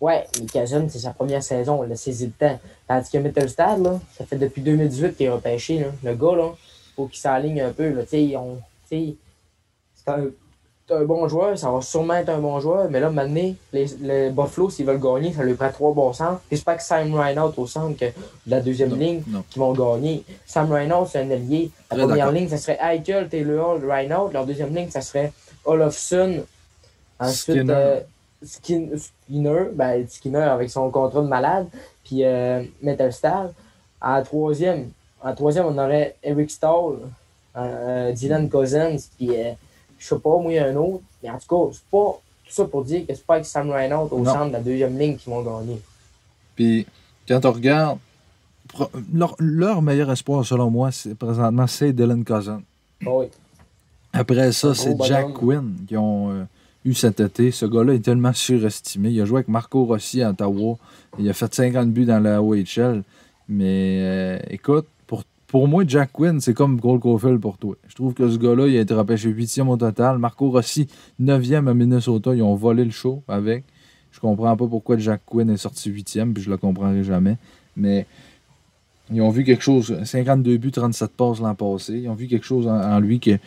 [0.00, 2.58] Ouais, mais Cousin, c'est sa première saison, il a saisi le temps.
[2.88, 5.78] Tandis que Mittelstad, là, ça fait depuis 2018 qu'il est repêché.
[5.78, 5.86] Là.
[6.02, 6.50] Le gars, là,
[6.96, 7.90] faut qu'il s'aligne un peu.
[7.90, 8.02] Là.
[8.08, 8.34] c'est
[10.08, 10.24] un,
[10.90, 14.30] un, bon joueur, ça va sûrement être un bon joueur, mais là, maintenant, les, les
[14.30, 16.40] Buffalo, s'ils veulent gagner, ça lui prend trois bons centres.
[16.48, 18.06] Puis c'est pas que Sam Reinhardt au centre que
[18.46, 20.24] la deuxième ligne qui vont gagner.
[20.46, 21.70] Sam Reinhardt, c'est un allié.
[21.90, 24.32] La première ligne, ça serait Eichel, Taylor Hall, Reinhardt.
[24.32, 25.32] Leur deuxième ligne, ça serait
[25.64, 26.44] Olofsson.
[27.20, 28.00] Ensuite, euh,
[28.44, 31.66] Skinner, ben, Skinner avec son contrat de malade
[32.08, 33.50] puis euh, Metal Star.
[34.00, 36.98] En troisième, en troisième, on aurait Eric Stahl,
[37.56, 39.52] euh, Dylan Cousins, puis euh,
[39.98, 41.02] je sais pas, moi, il y a un autre.
[41.22, 43.70] Mais en tout cas, c'est pas tout ça pour dire que c'est pas avec Sam
[43.70, 45.80] Reynolds au centre de la deuxième ligne qui vont gagner.
[46.54, 46.86] Puis,
[47.26, 47.98] quand on regarde,
[49.40, 52.62] leur, meilleur espoir, selon moi, c'est présentement, c'est Dylan Cousins.
[53.04, 53.26] Ah oui.
[54.12, 56.44] Après ça, c'est Jack Quinn qui ont euh,
[56.84, 57.50] eu cet été.
[57.50, 59.10] Ce gars-là est tellement surestimé.
[59.10, 60.76] Il a joué avec Marco Rossi à Ottawa.
[61.18, 63.02] Il a fait 50 buts dans la OHL.
[63.48, 64.86] Mais euh, écoute,
[65.48, 67.74] pour, moi, Jack Quinn, c'est comme Cole Caulfield pour toi.
[67.88, 70.18] Je trouve que ce gars-là, il a été repêché 8e au total.
[70.18, 70.88] Marco Rossi,
[71.20, 72.34] 9e à Minnesota.
[72.34, 73.64] Ils ont volé le show avec.
[74.12, 77.36] Je comprends pas pourquoi Jack Quinn est sorti 8e, puis je le comprendrai jamais.
[77.76, 78.06] Mais
[79.10, 79.96] ils ont vu quelque chose.
[80.04, 81.94] 52 buts, 37 passes l'an passé.
[81.94, 83.38] Ils ont vu quelque chose en, en lui que,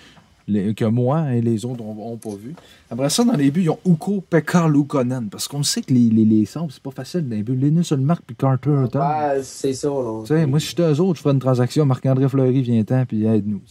[0.51, 2.53] les- que moi et les autres n'ont pas vu.
[2.89, 5.29] Après ça, dans les buts, ils ont Uko, Pekka, Lukonen.
[5.29, 7.55] Parce qu'on sait que les, les, les centres, c'est pas facile dans les buts.
[7.55, 8.75] Linus Marc puis Carter.
[8.85, 8.99] attends.
[8.99, 10.45] Ouais, c'est ça, là.
[10.45, 11.85] Moi, si j'étais eux autres, je ferais une transaction.
[11.85, 13.61] Marc-André Fleury vient-t'en, puis aide-nous.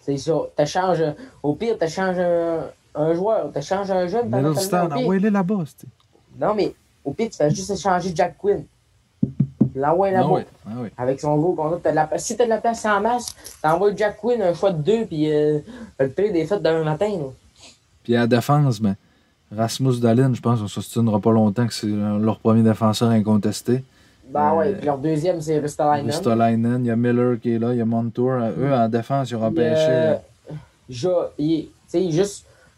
[0.00, 0.32] C'est ça.
[0.56, 1.02] T'échanges,
[1.42, 4.38] au pire, t'échanges un, un joueur, t'échanges un jeune, pire.
[5.00, 5.64] envoie-les là-bas.
[6.40, 8.64] Non, mais au pire, tu fais juste échanger Jack Quinn.
[9.74, 10.92] L'envoie Ah ouais, ah ouais.
[10.98, 12.24] Avec son gros t'as de la place.
[12.24, 15.32] Si t'as de la place en masse, t'envoies Jack Quinn un choix de deux, puis
[15.32, 15.58] euh,
[15.98, 17.08] le trade est fait demain matin.
[17.08, 17.26] Là.
[18.04, 18.96] Puis à la défense, ben,
[19.56, 23.82] Rasmus Dahlin, je pense qu'on ne s'ostinera pas longtemps que c'est leur premier défenseur incontesté.
[24.28, 26.06] Ben Euh, ouais, puis leur deuxième, c'est Ristolainen.
[26.06, 28.30] Ristolainen, il y a Miller qui est là, il y a Montour.
[28.32, 29.86] Euh, Eux, en défense, ils ont repêché.
[29.88, 30.14] Euh,
[30.88, 32.10] Ja- il- Tu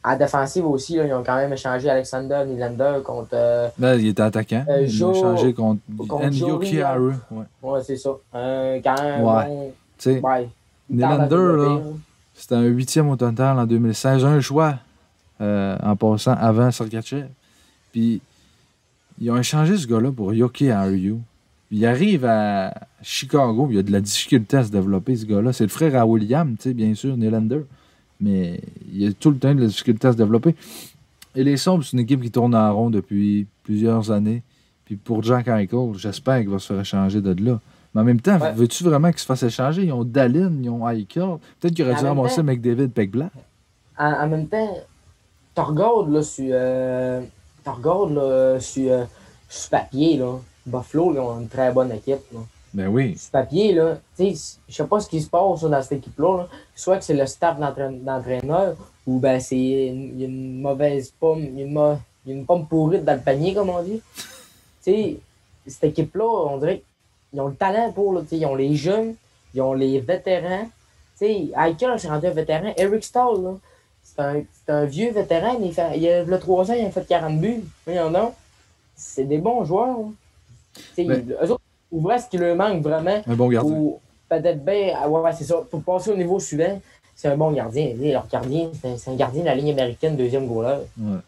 [0.05, 3.31] juste en défensive aussi, là, ils ont quand même échangé Alexander Nylander contre.
[3.33, 4.65] euh, Là, il était attaquant.
[4.69, 7.13] Euh, ils ont Joe- changé contre, contre Enyo Joe Kiaru.
[7.31, 7.45] Ouais.
[7.63, 8.11] ouais, c'est ça.
[8.33, 9.73] Un quand même Ouais.
[9.99, 10.31] Tu sais, Ouais.
[10.31, 10.47] à
[10.91, 11.79] Nylander, là,
[12.35, 14.25] c'était un huitième au total en 2016.
[14.25, 14.75] Un choix
[15.41, 17.27] euh, en passant avant Sergachev.
[17.93, 18.21] Puis,
[19.21, 21.15] ils ont échangé ce gars-là pour Yoki Haru.
[21.71, 25.53] Il arrive à Chicago, il y a de la difficulté à se développer, ce gars-là.
[25.53, 27.63] C'est le frère à William, tu sais, bien sûr, Nylander.
[28.21, 28.61] Mais
[28.93, 30.55] il y a tout le temps de la difficulté à se développer.
[31.35, 34.43] Et les Sombres, c'est une équipe qui tourne en rond depuis plusieurs années.
[34.85, 37.59] Puis pour Jack Eichel, j'espère qu'il va se faire échanger de là.
[37.95, 38.53] Mais en même temps, Ouais.
[38.53, 39.85] veux-tu vraiment qu'il se fasse échanger?
[39.85, 41.37] Ils ont Dallin, ils ont Eichel.
[41.61, 43.31] Peut-être qu'il aurait dû ramasser temps- McDavid Peckblack.
[43.99, 44.77] En, en même temps,
[45.55, 46.45] tu regardes là sur.
[46.51, 47.23] Euh,
[47.65, 49.05] tu regardes là sur, euh,
[49.49, 50.37] sur papier là.
[50.67, 52.21] Buffalo, là, ont une très bonne équipe.
[52.33, 52.41] Là.
[52.75, 53.17] Ben oui.
[53.17, 55.93] Sur papier, là, tu sais, je sais pas ce qui se passe là, dans cette
[55.99, 56.39] équipe-là.
[56.39, 56.49] là.
[56.75, 59.57] Soit que c'est le staff d'entraîne- d'entraîneur ou ben c'est
[59.89, 63.15] une, il y une mauvaise pomme, il y une, il y une pomme pourrite dans
[63.15, 64.03] le panier, comme on dit.
[64.17, 65.17] Tu sais,
[65.67, 66.83] cette équipe-là, on dirait
[67.31, 69.15] qu'ils ont le talent pour, là, tu sais, ils ont les jeunes,
[69.55, 70.65] ils ont les vétérans.
[71.19, 72.73] Tu sais, Eichel, c'est rendu un vétéran.
[72.77, 73.55] Eric Stahl, là,
[74.03, 77.39] c'est un, vieux vétéran, il, fait, il a le 3 ans, il a fait 40
[77.41, 77.63] buts.
[77.87, 78.33] Voyons donc.
[78.97, 79.97] C'est des bons joueurs.
[81.07, 81.63] Mais- eux autres,
[81.95, 83.73] ou vrai, ce qui leur manque vraiment, Un bon gardien.
[83.73, 86.81] ou peut-être bien, ah ouais, c'est ça, pour passer au niveau suivant,
[87.15, 87.95] c'est un bon gardien.
[88.01, 90.79] Leur gardien, c'est un, gardien de la ligne américaine, deuxième goaler.
[90.99, 91.19] Ouais.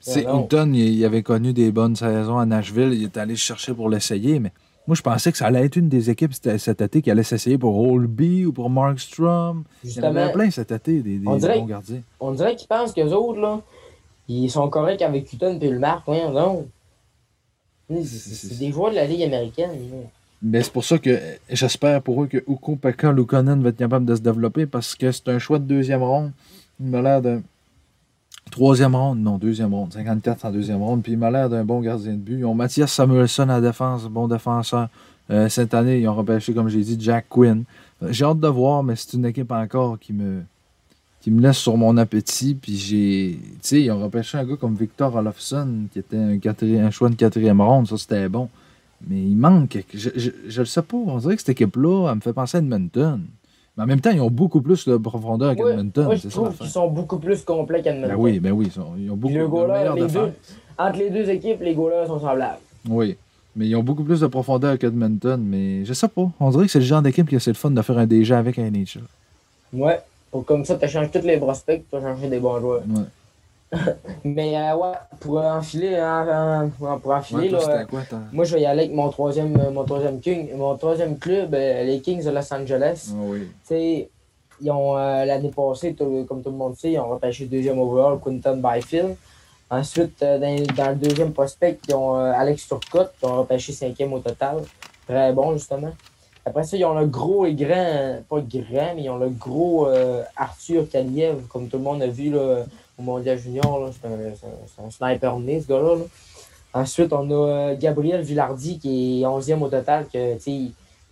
[0.00, 0.44] C'est non.
[0.44, 2.92] Hinton, il, il avait connu des bonnes saisons à Nashville.
[2.94, 4.52] Il est allé chercher pour l'essayer, mais
[4.86, 7.58] moi, je pensais que ça allait être une des équipes cet été qui allait s'essayer
[7.58, 9.64] pour Holby ou pour Markstrom.
[9.84, 12.00] Il y en avait Justement, plein cet été, des, des On dirait- bons gardiens.
[12.20, 13.60] on dirait qu'ils pensent qu'eux autres, là,
[14.28, 16.04] ils sont corrects avec Hutton et le Marc.
[16.06, 16.66] Voyons donc.
[17.88, 19.70] C'est des joueurs de la Ligue américaine.
[20.42, 21.18] Mais c'est pour ça que
[21.50, 25.10] j'espère pour eux que Uko Pekka Lukonen va être capable de se développer parce que
[25.10, 26.32] c'est un choix de deuxième ronde.
[26.80, 27.42] Il m'a l'air d'un.
[28.50, 29.92] Troisième ronde, non, deuxième ronde.
[29.92, 31.02] 54 en deuxième ronde.
[31.02, 32.38] Puis il m'a l'air d'un bon gardien de but.
[32.38, 34.88] Ils ont Mathias Samuelson à défense, bon défenseur.
[35.30, 37.64] Euh, cette année, ils ont repêché, comme j'ai dit, Jack Quinn.
[38.02, 40.42] Euh, J'ai hâte de voir, mais c'est une équipe encore qui me
[41.28, 42.54] qui me laisse sur mon appétit.
[42.54, 43.38] Puis j'ai.
[43.38, 47.16] Tu sais, ils ont repêché un gars comme Victor Olofsson, qui était un, choix de
[47.16, 47.86] quatrième ronde.
[47.86, 48.48] Ça, c'était bon.
[49.06, 49.84] Mais il manque.
[49.92, 50.96] Je, je, je le sais pas.
[50.96, 53.20] On dirait que cette équipe-là, elle me fait penser à Edmonton.
[53.76, 56.16] Mais en même temps, ils ont beaucoup plus de profondeur Ouais, qu'Edmonton.
[56.16, 58.08] je trouve qu'ils sont beaucoup plus complets qu'Edmonton.
[58.08, 58.66] Ben oui, ben oui.
[58.66, 60.32] Ils, sont- ils ont beaucoup le de goaler, les deux,
[60.78, 62.58] entre les deux équipes, les goalers sont semblables.
[62.88, 63.16] Oui.
[63.54, 65.40] Mais ils ont beaucoup plus de profondeur qu'Edmonton.
[65.44, 66.30] Mais je sais pas.
[66.40, 68.34] On dirait que c'est le genre d'équipe qui c'est le fun de faire un DG
[68.34, 69.02] avec un NHL.
[69.74, 70.00] Ouais.
[70.30, 72.82] Pour comme ça, tu changes tous les prospects, tu vas changer des bons joueurs.
[72.88, 73.04] Ouais.
[74.24, 78.00] Mais euh, ouais, pour enfiler, hein, hein, pour enfiler, Ouais, là, euh, quoi,
[78.32, 81.52] moi je vais y aller avec mon troisième, euh, mon troisième king, mon troisième club,
[81.52, 83.10] les Kings de Los Angeles.
[83.10, 83.40] Ah oui.
[83.40, 84.08] Tu sais,
[84.60, 88.56] ils ont l'année passée, comme tout le monde sait, ils ont repêché deuxième overall Quinton
[88.62, 89.16] Byfield.
[89.70, 90.40] Ensuite, dans,
[90.74, 94.62] dans le deuxième prospect, ils ont Alex Turcotte, qui ont repêché cinquième au total.
[95.06, 95.92] Très bon, justement.
[96.48, 99.86] Après ça, ils ont le gros et grand, pas grand, mais ils ont le gros
[99.86, 102.64] euh, Arthur Kaliev, comme tout le monde a vu là,
[102.98, 103.90] au Mondial Junior.
[104.00, 105.96] C'est un, sniper né, ce gars-là.
[105.96, 106.04] là.
[106.74, 110.50] Ensuite, on a euh, Gabriel Villardi, qui est 11e au total, que, tu sais,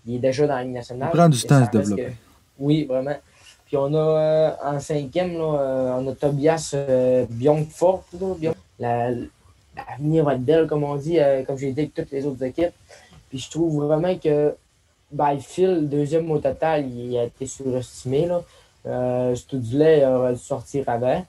[0.06, 1.10] il, est déjà dans la Ligue nationale.
[1.12, 2.04] Il prend du temps à se développer.
[2.04, 2.12] que-
[2.58, 3.16] Oui, vraiment.
[3.66, 7.26] Puis on a euh, en cinquième, là, on a Tobias euh,
[8.78, 12.42] L'avenir va être belle, comme on dit, euh, comme j'ai dit avec toutes les autres
[12.42, 12.72] équipes.
[13.28, 14.54] Puis je trouve vraiment que
[15.16, 18.26] Byfield, deuxième au total, il a été surestimé.
[18.26, 18.42] Là.
[18.86, 21.24] Euh, Studley aurait dû sortir avant.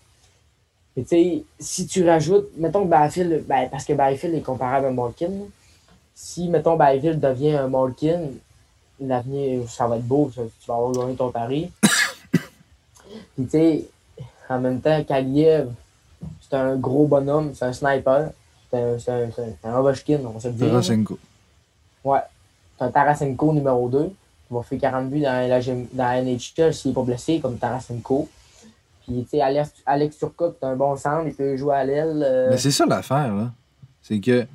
[0.95, 4.87] Et tu sais, si tu rajoutes, mettons que Byfield, ben, parce que Byfield est comparable
[4.87, 5.45] à Malkin, là.
[6.15, 8.21] si, mettons, Byfield devient un Malkin,
[8.99, 11.71] l'avenir, ça va être beau, ça, tu vas avoir gagné ton pari.
[13.35, 13.85] Puis tu sais,
[14.49, 15.69] en même temps, Kaliev,
[16.41, 18.31] c'est un gros bonhomme, c'est un sniper,
[18.71, 20.67] c'est un, un, c'est un, c'est un Ovechkin, on va se le dire.
[20.67, 21.19] Tarasenko.
[22.79, 22.87] Ouais.
[22.87, 26.91] un Tarasenko numéro 2 qui va faire 40 buts dans la, dans la NHL s'il
[26.91, 28.27] n'est pas blessé, comme Tarasenko.
[29.05, 32.21] Puis, tu sais, Alex, Alex Turcotte, un bon centre, il peut jouer à l'aile.
[32.25, 33.51] euh, Mais c'est ça l'affaire, là.
[34.01, 34.45] C'est que.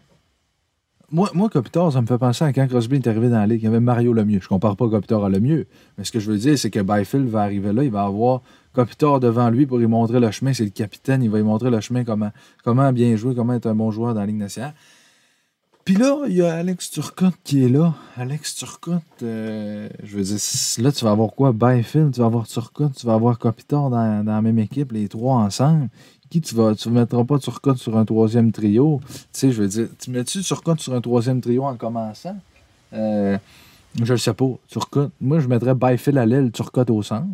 [1.10, 3.60] Moi, moi, Kopitar, ça me fait penser à quand Crosby est arrivé dans la ligue.
[3.60, 4.40] Il y avait Mario Lemieux.
[4.40, 5.66] Je compare pas Kopitar à Lemieux.
[5.98, 8.40] Mais ce que je veux dire, c'est que Byfield va arriver là, il va avoir
[8.72, 10.54] Kopitar devant lui pour lui montrer le chemin.
[10.54, 12.30] C'est le capitaine, il va lui montrer le chemin, comment,
[12.64, 14.72] comment bien jouer, comment être un bon joueur dans la Ligue nationale.
[15.84, 17.94] Puis là, il y a Alex Turcotte qui est là.
[18.16, 20.38] Alex Turcotte, euh, je veux dire,
[20.84, 21.52] là, tu vas avoir quoi?
[21.52, 25.08] Byfield, tu vas avoir Turcotte, tu vas avoir Kopitar dans, dans la même équipe, les
[25.08, 25.88] trois ensemble
[26.32, 29.00] qui tu vas tu mettras pas Turcotte sur un troisième trio?
[29.06, 32.36] Tu sais, je veux dire, tu mets-tu Turcotte sur un troisième trio en commençant?
[32.94, 33.36] Euh,
[34.02, 34.46] je le sais pas.
[34.66, 37.28] Turcotte, moi, je mettrais Byfield à l'aile, Turcotte au centre.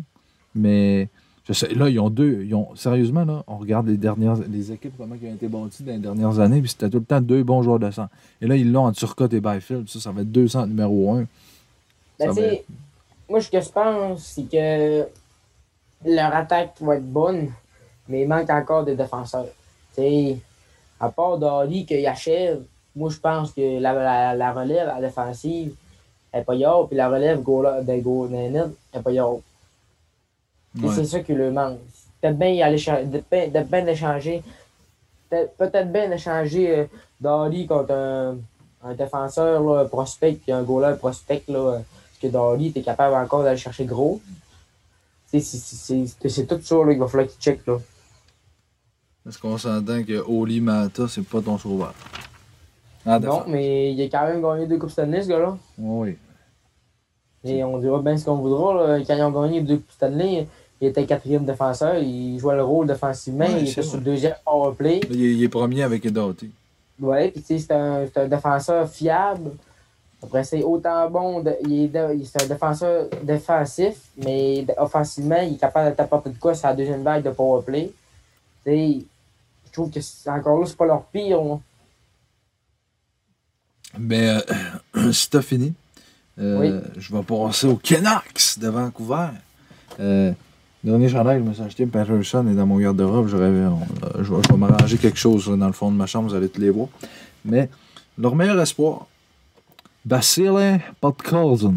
[0.53, 1.07] Mais
[1.53, 2.43] sais, là, ils ont deux.
[2.43, 5.83] Ils ont, sérieusement, là, on regarde les dernières les équipes comment ils ont été bâties
[5.83, 8.11] dans les dernières années, puis c'était tout le temps deux bons joueurs de centre.
[8.41, 9.89] Et là, ils l'ont en Turcotte et Byfield.
[9.89, 11.25] Ça, ça va être deux centres numéro un.
[12.19, 12.27] Ben,
[13.29, 15.07] moi, ce que je pense, c'est que
[16.05, 17.49] leur attaque va être bonne,
[18.07, 19.45] mais il manque encore des défenseurs.
[19.95, 20.37] Tu sais,
[20.99, 22.61] à part Dali qu'il achève,
[22.95, 25.73] moi, je pense que la, la, la relève à la défensive
[26.33, 29.39] n'est pas yard, puis la relève des goal- des nets n'est pas yard.
[30.77, 30.93] Ouais.
[30.95, 31.79] C'est ça qui le manque.
[32.21, 34.43] Peut-être bien de bien échanger.
[35.29, 36.85] Peut-être bien échanger euh,
[37.21, 38.37] Dali contre un,
[38.83, 41.43] un défenseur là, prospect puis un goaler prospect.
[41.47, 44.19] Là, euh, parce que Dali, t'es capable encore d'aller chercher gros.
[45.31, 47.65] Tu c'est- tout ça qu'il va falloir qu'il check.
[47.67, 47.77] Là.
[49.27, 51.93] Est-ce qu'on s'entend que Oli Mata, c'est pas ton sauveur?
[53.05, 53.43] En Non, défense.
[53.47, 55.57] mais il a quand même gagné deux Coupes Stanley, ce gars-là.
[55.77, 56.17] Oui.
[57.43, 58.73] Et on dira bien ce qu'on voudra.
[58.97, 58.99] Là.
[59.05, 60.47] Quand ils ont gagné deux Coupes Stanley,
[60.81, 61.95] il était quatrième défenseur.
[61.97, 63.45] Il jouait le rôle défensivement.
[63.45, 65.01] Ouais, il était sur le deuxième power play.
[65.09, 66.51] Il, est- il est premier avec Edati.
[66.99, 67.65] Ouais, puis tu sais,
[68.13, 69.51] c'est un, défenseur fiable.
[70.21, 71.41] Après, c'est autant bon.
[71.41, 75.95] de- il est, de- il- c'est un défenseur défensif, mais offensivement, il est capable de
[75.95, 77.91] t'apporter de quoi sur la deuxième vague de powerplay.
[78.65, 78.97] Tu sais,
[79.67, 81.41] je trouve que c'est, encore là, c'est pas leur pire.
[81.41, 81.61] moi.
[83.97, 84.29] Mais
[84.95, 85.73] euh, si t'as fini,
[86.39, 86.89] euh, Oui.
[86.97, 89.27] je vais passer aux Canucks de Vancouver.
[89.99, 90.31] Euh,
[90.83, 93.27] dernier chandail que je me suis acheté, Patterson est dans mon garde-robe.
[93.27, 93.69] Je, euh,
[94.21, 96.61] je, vais- m'arranger quelque chose là, dans le fond de ma chambre, vous allez tous
[96.61, 96.87] les voir.
[97.45, 97.69] Mais
[98.17, 99.07] leur meilleur espoir,
[100.05, 101.75] Basile Podkolzin.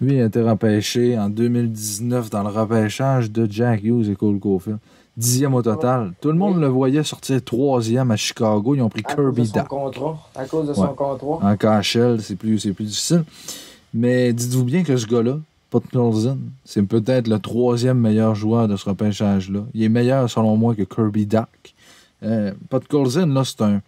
[0.00, 4.38] Lui, il a été repêché en 2019 dans le repêchage de Jack Hughes et Cole
[4.40, 4.78] Caulfield.
[5.16, 6.12] Dixième au total.
[6.20, 6.62] Tout le monde Oui.
[6.62, 8.74] le voyait sortir troisième à Chicago.
[8.74, 10.18] Ils ont pris À Kirby contrat.
[10.34, 10.94] À cause de son Ouais.
[10.96, 11.38] contrat.
[11.42, 13.22] En KHL, c'est plus, c'est plus difficile.
[13.92, 15.36] Mais dites-vous bien que ce gars-là,
[15.72, 19.64] Potnolzin, c'est peut-être le troisième meilleur joueur de ce repêchage-là.
[19.72, 21.48] Il est meilleur, selon moi, que Kirby Duck.
[22.22, 23.80] Euh, Potkolzin, là, c'est un.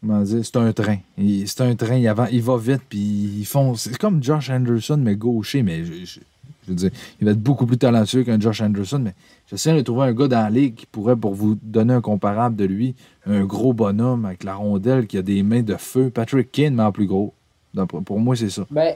[0.00, 0.44] Comment dire?
[0.44, 0.98] C'est un train.
[1.46, 1.96] C'est un train.
[1.96, 3.48] Il, avant- il va vite, puis.
[3.76, 5.62] C'est comme Josh Anderson, mais gaucher.
[5.62, 6.20] Mais je,
[6.68, 8.98] veux dire, il va être beaucoup plus talentueux qu'un Josh Anderson.
[9.02, 9.14] Mais
[9.50, 12.54] j'essaie de trouver un gars dans la ligue qui pourrait, pour vous donner un comparable
[12.56, 12.94] de lui,
[13.26, 16.10] un gros bonhomme avec la rondelle qui a des mains de feu.
[16.10, 17.32] Patrick Kane, mais en plus gros.
[17.72, 18.66] Donc, pour- pour moi, c'est ça.
[18.70, 18.94] Ben,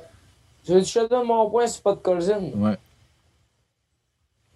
[0.67, 2.53] je je te donne mon point sur pas de Colson.
[2.57, 2.77] Ouais.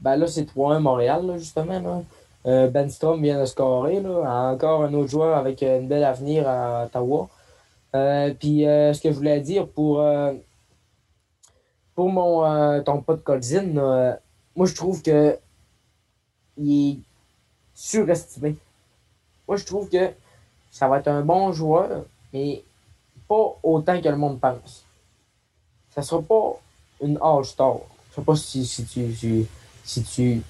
[0.01, 1.79] Ben là, c'est 3-1 Montréal, là, justement.
[1.79, 2.03] Là.
[2.47, 4.01] Euh, ben Strom vient de scorer.
[4.01, 4.53] Là.
[4.53, 7.29] Encore un autre joueur avec une belle avenir à Ottawa.
[7.95, 10.03] Euh, Puis euh, ce que je voulais dire pour,
[11.95, 14.19] pour mon, ton pote Colzin,
[14.57, 15.39] moi je trouve que
[16.57, 16.99] il est
[17.75, 18.57] surestimé.
[19.47, 20.11] Moi je trouve que
[20.71, 22.63] ça va être un bon joueur, mais
[23.29, 24.85] pas autant que le monde pense.
[25.95, 26.59] Ça sera pas
[27.03, 27.77] une All-Star.
[28.11, 29.47] Je sais pas si, si tu, si,
[29.85, 30.43] si tu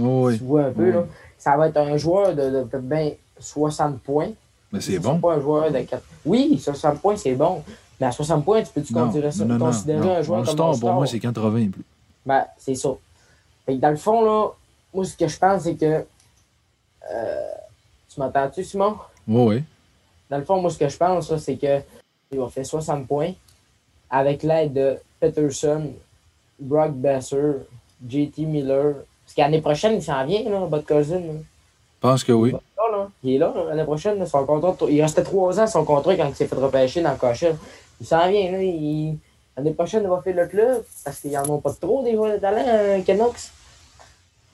[0.00, 0.38] Oh, oui.
[0.38, 0.92] tu vois un peu, Oui.
[0.92, 1.04] là.
[1.38, 4.30] Ça va être un joueur de, de peut-être bien 60 points.
[4.72, 5.18] Mais c'est bon.
[5.18, 6.02] pas un joueur de 4.
[6.24, 7.62] Oui, 60 points, c'est bon.
[8.00, 10.14] Mais à 60 points, tu peux-tu considérer, ça, non, considérer non.
[10.16, 11.84] un joueur comme star, pour moi, c'est 80 et plus.
[12.24, 12.88] Ben, c'est ça.
[13.66, 14.48] Fait que dans le fond, là,
[14.94, 16.04] moi, ce que je pense, c'est que.
[17.10, 17.50] euh,
[18.12, 18.96] tu m'entends-tu, Simon?
[19.28, 19.64] Oui, oui.
[20.30, 21.80] Dans le fond, moi, ce que je pense, c'est que
[22.30, 23.32] il va faire 60 points
[24.12, 25.90] avec l'aide de Peterson,
[26.60, 27.54] Brock Besser,
[28.08, 28.94] JT Miller.
[29.24, 31.20] Parce qu'année prochaine, il s'en vient, là, Bud Cousin.
[31.20, 32.54] Je pense que oui.
[33.24, 34.24] Il est là, là, l'année prochaine.
[34.26, 37.16] son contrat, il restait trois ans son contrat quand il s'est fait repêcher dans le
[37.16, 37.54] cachet.
[38.00, 38.52] Il s'en vient.
[38.52, 39.16] Là, il-
[39.56, 42.32] L'année prochaine, il va faire le club parce qu'ils n'en ont pas trop des joueurs
[42.32, 43.50] de talent, euh, Canucks.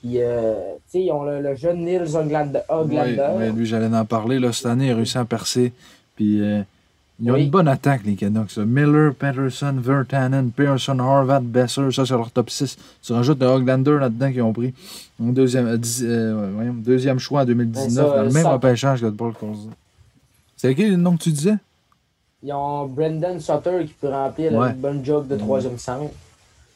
[0.01, 0.53] Puis, euh,
[0.91, 2.59] tu sais, ils ont le, le jeune Nils Hoglander.
[2.69, 4.39] Oui, oui, lui, j'allais en parler.
[4.39, 5.71] Là, cette année, il a réussi à percer.
[6.17, 6.61] Puis, euh,
[7.21, 7.43] ils ont Oui.
[7.43, 8.57] une bonne attaque, les Canucks.
[8.57, 11.91] Miller, Patterson, Vertanen, Pearson, Harvat, Besser.
[11.91, 12.77] Ça, c'est leur top 6.
[13.01, 14.73] Tu rajoutes le Hoglander là-dedans qu'ils ont pris.
[15.19, 18.51] Deuxième, euh, dix- euh, voyons, deuxième choix en 2019, Ouais, ça, dans le même ça-
[18.53, 19.69] repêchage que Paul Corzin.
[20.55, 21.55] C'est qui le nom que tu disais?
[22.41, 24.67] Ils ont Brendan Sutter qui peut remplir Ouais.
[24.67, 26.11] la bonne job de troisième centre.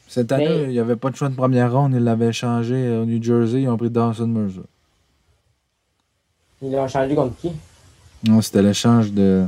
[0.06, 1.94] Cette année, Mais- il n'y avait pas de choix de première ronde.
[1.94, 3.62] Ils l'avaient changé au New Jersey.
[3.62, 4.60] Ils ont pris Dawson Mercer.
[6.62, 7.50] Ils l'ont changé contre qui?
[8.26, 9.44] Non, c'était l'échange de.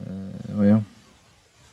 [0.00, 0.82] Euh, voyons.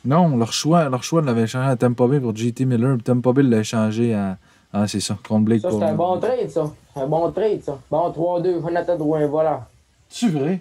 [0.04, 2.94] Non, leur choix, leur choix l'avait changé à Tampa Bay pour JT Miller.
[2.96, 4.36] Puis Tampa Bay l'a changé à.
[4.72, 6.72] Ah, c'est ça, contre Blake Ça, c'est un bon trade, ça.
[6.94, 7.78] C'est un bon trade, ça.
[7.90, 9.68] Bon, 3-2, Jonathan Drouin, voilà.
[10.08, 10.60] Tu vrai?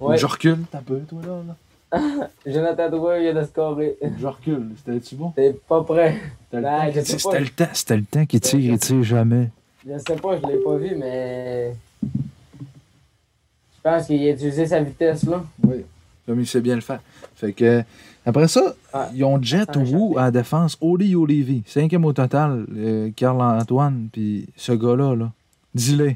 [0.00, 0.16] Ouais.
[0.16, 1.42] Je recule, t'as peu, toi, là.
[1.46, 1.56] là?
[2.46, 3.98] Jonathan Drouin vient de scorer.
[4.18, 4.70] Je recule.
[4.78, 5.30] C'était-tu bon?
[5.30, 6.16] T'es pas prêt.
[6.50, 7.68] C'était le, Ben, c'était le temps.
[7.74, 9.50] C'était le temps qu'il tire, il tire jamais.
[9.86, 11.74] Je sais pas, je l'ai pas vu, mais.
[12.02, 15.44] Je pense qu'il a utilisé sa vitesse, là.
[15.62, 15.84] Oui.
[16.26, 17.00] Comme il sait bien le faire.
[17.34, 17.82] Fait que.
[18.24, 18.74] Après ça,
[19.14, 21.62] ils ont Jet Wu à la défense, Oli Olivier.
[21.66, 25.32] Cinquième au total, euh, Carl-Antoine, puis ce gars-là, là.
[25.74, 26.14] Dis-le.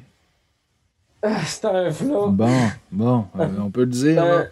[1.22, 2.28] Ah, c'est un flop.
[2.30, 2.48] Bon,
[2.92, 4.24] bon, euh, on peut le dire.
[4.24, 4.44] Là.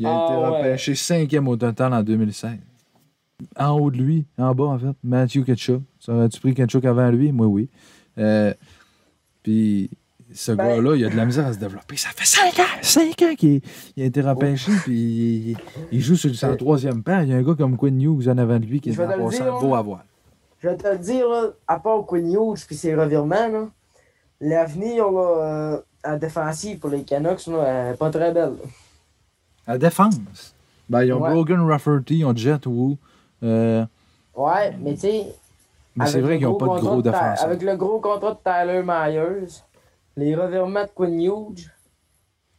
[0.00, 0.58] Il a Ah, été ouais.
[0.58, 2.56] repêché cinquième au total en 2016.
[3.56, 5.82] En haut de lui, en bas en fait, Matthew Ketchuk.
[6.00, 7.30] Ça aurait-tu pris Ketchuk avant lui?
[7.30, 7.68] Moi, oui.
[8.18, 8.52] Euh,
[9.44, 9.90] puis
[10.36, 11.96] ce Ben- gars-là, il a de la misère à se développer.
[11.96, 12.78] Ça fait 5 ans!
[12.82, 13.60] 5 ans qu'il
[13.96, 14.80] il a été repêché, Oh.
[14.84, 15.56] puis il,
[15.92, 17.22] il joue sur le troisième paire.
[17.22, 19.06] Il y a un gars comme Quinn Hughes en avant de lui qui est en
[19.08, 20.04] passant beau à voir.
[20.62, 23.68] Je vais te le dire, là, à part Quinn Hughes puis ses revirements,
[24.40, 28.52] l'avenir euh, en défensive pour les Canucks, là, elle est pas très belle.
[28.62, 28.68] là.
[29.74, 30.14] À défense,
[30.88, 31.30] ben, ils ont Ouais.
[31.32, 32.96] Brogan Rafferty, ils ont Jet Wu.
[33.42, 33.84] euh,
[34.36, 35.26] Ouais, mais tu sais.
[35.96, 37.44] mais c'est vrai qu'ils n'ont pas de gros défenseurs.
[37.46, 39.46] Avec le gros contrat de Tyler Myers,
[40.16, 41.70] les revirements de Quinn Hughes,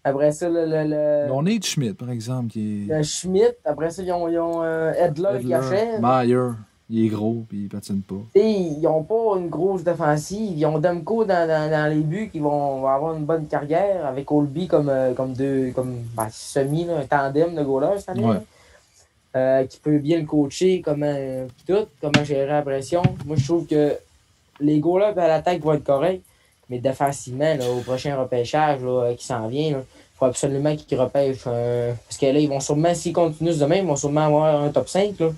[0.03, 2.97] après ça, le, le, le, On est Schmidt, par exemple, qui est.
[2.97, 5.99] le Schmidt, après ça, ils ont, ils ont euh, Edler qui achève.
[6.01, 6.51] Meyer,
[6.89, 8.15] il est gros, puis il patine pas.
[8.33, 10.57] T'sais, ils n'ont pas une grosse défensive.
[10.57, 14.31] Ils ont Demko dans, dans, dans les buts qui vont, avoir une bonne carrière avec
[14.31, 18.23] Olby comme, euh, comme deux comme ben, semi, là, un tandem de goalers cette année.
[18.25, 18.37] Ouais.
[19.35, 21.13] Euh, qui peut bien le coacher, comment
[21.67, 23.03] tout, comment gérer la pression.
[23.25, 23.93] Moi je trouve que
[24.61, 26.23] les goalers à l'attaque vont être corrects,
[26.69, 29.75] mais défensivement, là, au prochain repêchage là, euh, qui s'en vient, il
[30.17, 31.43] faut absolument qu'ils repêchent.
[31.47, 34.61] euh, parce que là, ils vont sûrement, s'ils continuent de même, ils vont sûrement avoir
[34.63, 35.19] un top 5.
[35.19, 35.29] Là,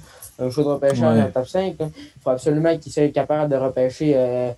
[0.41, 1.21] un choix de repêchage, Ouais.
[1.21, 1.75] un top 5.
[1.79, 1.87] Il
[2.23, 4.51] faut absolument qu'ils soient capables de repêcher euh,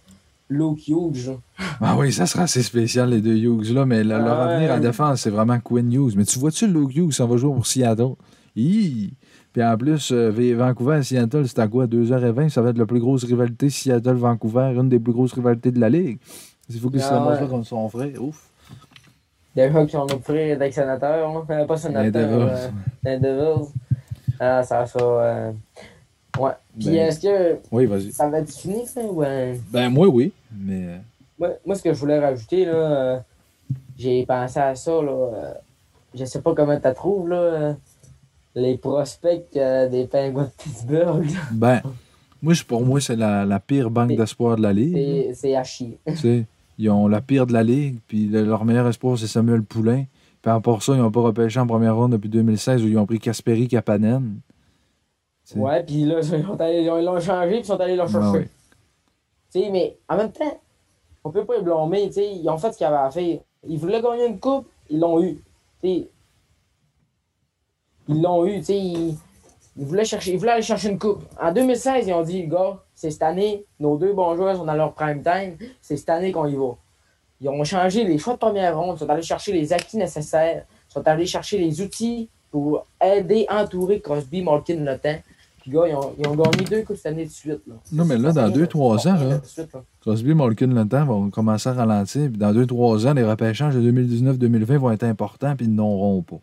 [0.49, 1.37] Luke Hughes.
[1.79, 4.53] Ah oui, ça sera assez spécial, les deux Hughes, là, mais le- leur Ah ouais.
[4.55, 6.13] avenir en défense, c'est vraiment Quinn Hughes.
[6.15, 8.13] Mais tu vois-tu, Luke Hughes, ça va jouer pour Seattle?
[8.55, 9.13] Hi!
[9.53, 11.85] Puis en plus, euh, Vancouver et Seattle, c'est à quoi?
[11.87, 15.79] 2h20, ça va être la plus grosse rivalité Seattle-Vancouver, une des plus grosses rivalités de
[15.79, 16.19] la Ligue.
[16.73, 17.39] Il faut qu'il se Ah ouais.
[17.41, 18.09] là contre son frère.
[18.21, 18.49] Ouf!
[19.55, 21.41] Déjà qu'ils ont frère d'être sénateur, là.
[21.49, 22.49] Euh, pas sénateur, Les Devils.
[22.49, 22.69] euh,
[23.03, 23.69] les Devils.
[24.39, 25.03] Ah, ça sera.
[25.23, 25.51] euh,
[26.39, 26.51] Ouais.
[26.79, 28.11] Puis Ben- est-ce que Oui, vas-y.
[28.13, 29.01] ça va être fini, ça?
[29.01, 31.01] Ou, euh, Ben, moi, oui, mais.
[31.37, 33.19] Moi, moi, ce que je voulais rajouter, là, euh,
[33.97, 35.55] j'ai pensé à ça, là.
[36.15, 37.75] je sais pas comment tu trouves, là.
[38.55, 41.81] les prospects des Penguins de Pittsburgh, là, Ben,
[42.41, 44.93] moi, pour moi, c'est la, la pire banque d'espoir de la Ligue.
[44.95, 45.97] c'est- c'est à chier.
[46.81, 50.05] Ils ont la pire de la Ligue, puis le- leur meilleur espoir, c'est Samuel Poulain.
[50.41, 52.97] Puis à part ça, ils n'ont pas repêché en première ronde depuis 2016 où ils
[52.97, 54.39] ont pris Kasperi Kapanen.
[55.55, 58.39] Ouais, puis là, ils l'ont changé, puis ils sont allés le chercher.
[58.39, 58.47] Ben.
[59.53, 60.59] Tu sais, mais en même temps,
[61.23, 63.39] on peut pas les blâmer, tu sais, ils ont fait ce qu'ils avaient à faire.
[63.67, 65.35] Ils voulaient gagner une coupe, ils l'ont eu.
[65.83, 66.07] Tu sais,
[68.07, 69.17] ils l'ont eu, tu sais, ils,
[69.77, 71.23] ils voulaient chercher, ils voulaient aller chercher une coupe.
[71.39, 74.75] En 2016, ils ont dit, gars, c'est cette année, nos deux bons joueurs sont dans
[74.75, 76.75] leur prime time, c'est cette année qu'on y va.
[77.41, 80.65] Ils ont changé les choix de première ronde, ils sont allés chercher les acquis nécessaires,
[80.87, 85.19] ils sont allés chercher les outils pour aider, entourer Crosby, Malkin, le temps.
[85.61, 87.61] Puis, gars, ils ont, ils ont gagné deux coupes cette année de suite.
[87.65, 87.73] Là.
[87.91, 89.81] Non, mais là, dans deux, trois ans, là, suite, là.
[90.01, 92.29] Crosby, Malkin, le temps vont commencer à ralentir.
[92.29, 96.39] Puis dans 2-3 ans, les repêchages de 2019-2020 vont être importants, puis ils n'auront pas.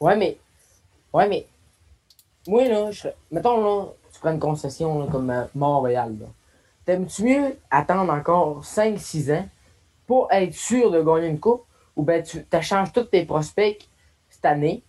[0.00, 0.36] Ouais, mais.
[1.12, 1.46] Ouais, mais.
[2.48, 3.86] Moi, là, je Mettons, là,
[4.32, 6.14] une concession comme euh, Montréal.
[6.84, 9.48] T'aimes-tu mieux attendre encore 5-6 ans
[10.06, 11.64] pour être sûr de gagner une coupe
[11.96, 13.88] ou ben tu t'échanges tous tes prospects
[14.28, 14.82] cette année,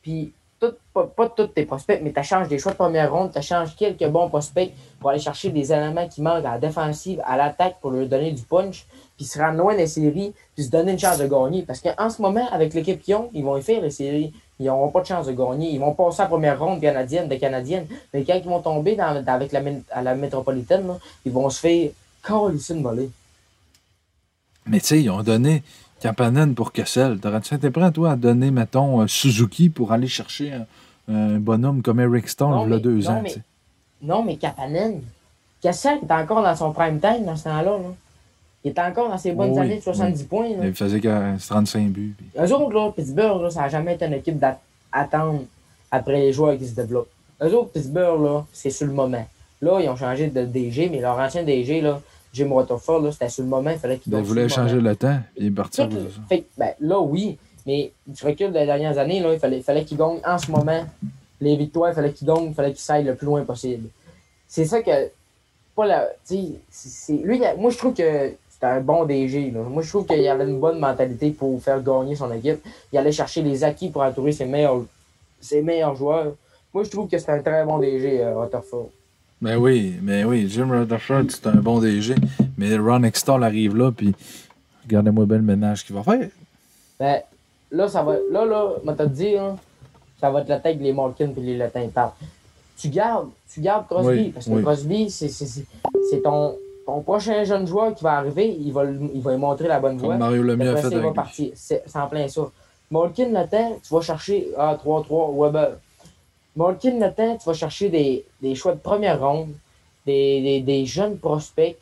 [0.00, 3.76] puis tout- pas, pas tous tes prospects, mais t'échanges des choix de première ronde, t'échanges
[3.76, 7.76] quelques bons prospects pour aller chercher des éléments qui manquent à la défensive, à l'attaque
[7.80, 10.98] pour leur donner du punch, puis se rendre loin des séries, puis se donner une
[10.98, 11.62] chance de gagner.
[11.62, 14.32] Parce qu'en ce moment, avec l'équipe qu'ils ont, ils vont y faire les séries.
[14.60, 15.70] Ils n'auront pas de chance de gagner.
[15.70, 17.86] Ils vont passer la première ronde canadienne, de canadienne.
[18.12, 19.60] Mais quand ils vont tomber dans, dans- avec la,
[19.92, 21.90] à la métropolitaine, là, ils vont se faire
[22.26, 23.10] calisser une volée.
[24.66, 25.62] Mais tu sais, ils ont donné
[26.00, 27.18] Kapanen pour Kessel.
[27.20, 30.66] T'aurais-tu été prêt, toi, à donner, mettons, euh, Suzuki pour aller chercher un,
[31.14, 33.20] un bonhomme comme Eric Stone, il y a deux non, ans?
[33.22, 33.42] mais-?
[34.02, 35.00] Non, mais Kapanen,
[35.60, 37.78] Kessel est encore dans son prime time dans ce temps-là.
[37.78, 37.94] Là.
[38.64, 40.48] Il est encore dans ses bonnes Oui, années de 70 points.
[40.50, 40.64] Là.
[40.66, 42.14] Il faisait qu'à 35 buts.
[42.16, 45.42] puis- Eux autres, là, Pittsburgh, là, ça n'a jamais été une équipe d'attendre
[45.90, 47.10] après les joueurs qui se développent.
[47.42, 49.24] Eux autres, Pittsburgh, là, c'est sur le moment.
[49.62, 52.00] Là, ils ont changé de DG, mais leur ancien DG, là,
[52.32, 54.64] Jim Rutherford, c'était sur le moment, il fallait qu'il Ben, gagne il voulait sur le
[54.68, 54.88] changer moment.
[54.90, 55.88] le temps, puis il est parti.
[55.88, 55.96] Tout-
[56.28, 59.84] fait que, ben, là, oui, mais du recul des dernières années, là, il fallait, fallait
[59.84, 60.84] qu'il gagne en ce moment.
[61.40, 63.88] Les victoires, il fallait qu'il gagne, il fallait qu'il s'aille le plus loin possible.
[64.48, 64.90] C'est ça que.
[65.76, 66.08] Pas la.
[66.24, 69.50] c'est- lui, moi, je trouve que c'était un bon DG.
[69.52, 69.60] là.
[69.62, 72.58] Moi, je trouve qu'il avait une bonne mentalité pour faire gagner son équipe.
[72.92, 74.82] Il allait chercher les acquis pour entourer ses meilleurs,
[75.40, 76.32] ses meilleurs joueurs.
[76.74, 78.90] Moi, je trouve que c'était un très bon DG, euh, Rutherford.
[79.40, 82.16] Ben oui, mais oui, Jim Rutherford, c'est un bon DG.
[82.56, 84.12] Mais Ron Extall arrive là, puis
[84.84, 86.28] regardez-moi bien le ménage qu'il va faire.
[86.98, 87.20] Ben,
[87.70, 88.16] là, ça va.
[88.32, 89.56] Là, là, moi, te dire, hein,
[90.20, 91.88] ça va être la tête les Malkin et les Latins.
[92.76, 94.62] Tu gardes, tu gardes Crosby, Oui, parce que oui.
[94.62, 95.66] Crosby, c'est c'est- c'est-
[96.10, 96.56] c'est ton,
[96.88, 99.78] ton prochain jeune joueur qui va arriver, il va, le- il va lui montrer la
[99.78, 100.16] bonne voie.
[100.16, 101.12] Mario Lemieux a fait avec lui.
[101.12, 101.50] partir.
[101.54, 102.50] C'est en plein ça.
[102.90, 105.76] Malkin Latin, tu vas chercher ah, 3-3 Weber.
[106.56, 109.50] Malkin Latin, tu vas chercher des, des choix de première ronde,
[110.06, 111.76] des, des, des jeunes prospects.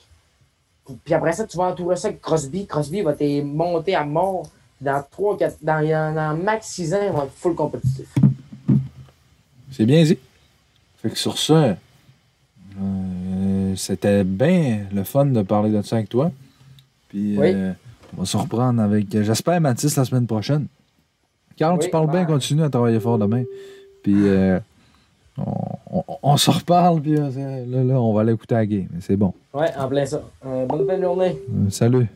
[1.05, 2.67] Puis après ça, tu vas entourer ça avec Crosby.
[2.67, 4.43] Crosby va te monter à mort.
[4.81, 8.13] Dans 3, 4, dans, dans max 6 ans, il va être full compétitif.
[9.71, 10.19] C'est bien dit.
[11.01, 11.75] Fait que sur ça, euh,
[13.77, 16.31] c'était bien le fun de parler de ça avec toi.
[17.09, 17.53] Puis Oui.
[17.55, 17.73] euh,
[18.17, 20.67] on va se reprendre avec, euh, j'espère, Mathis la semaine prochaine.
[21.57, 23.45] Carl, tu parles bien, ben- continue à travailler fort demain.
[24.03, 24.59] Puis euh,
[25.39, 25.45] on,
[25.91, 28.89] on- on se reparle, puis là, là, on va aller écouter la game.
[29.01, 29.33] C'est bon.
[29.55, 30.23] Ouais, en plein ça.
[30.45, 31.37] Bonne fin de journée.
[31.71, 32.07] Salut.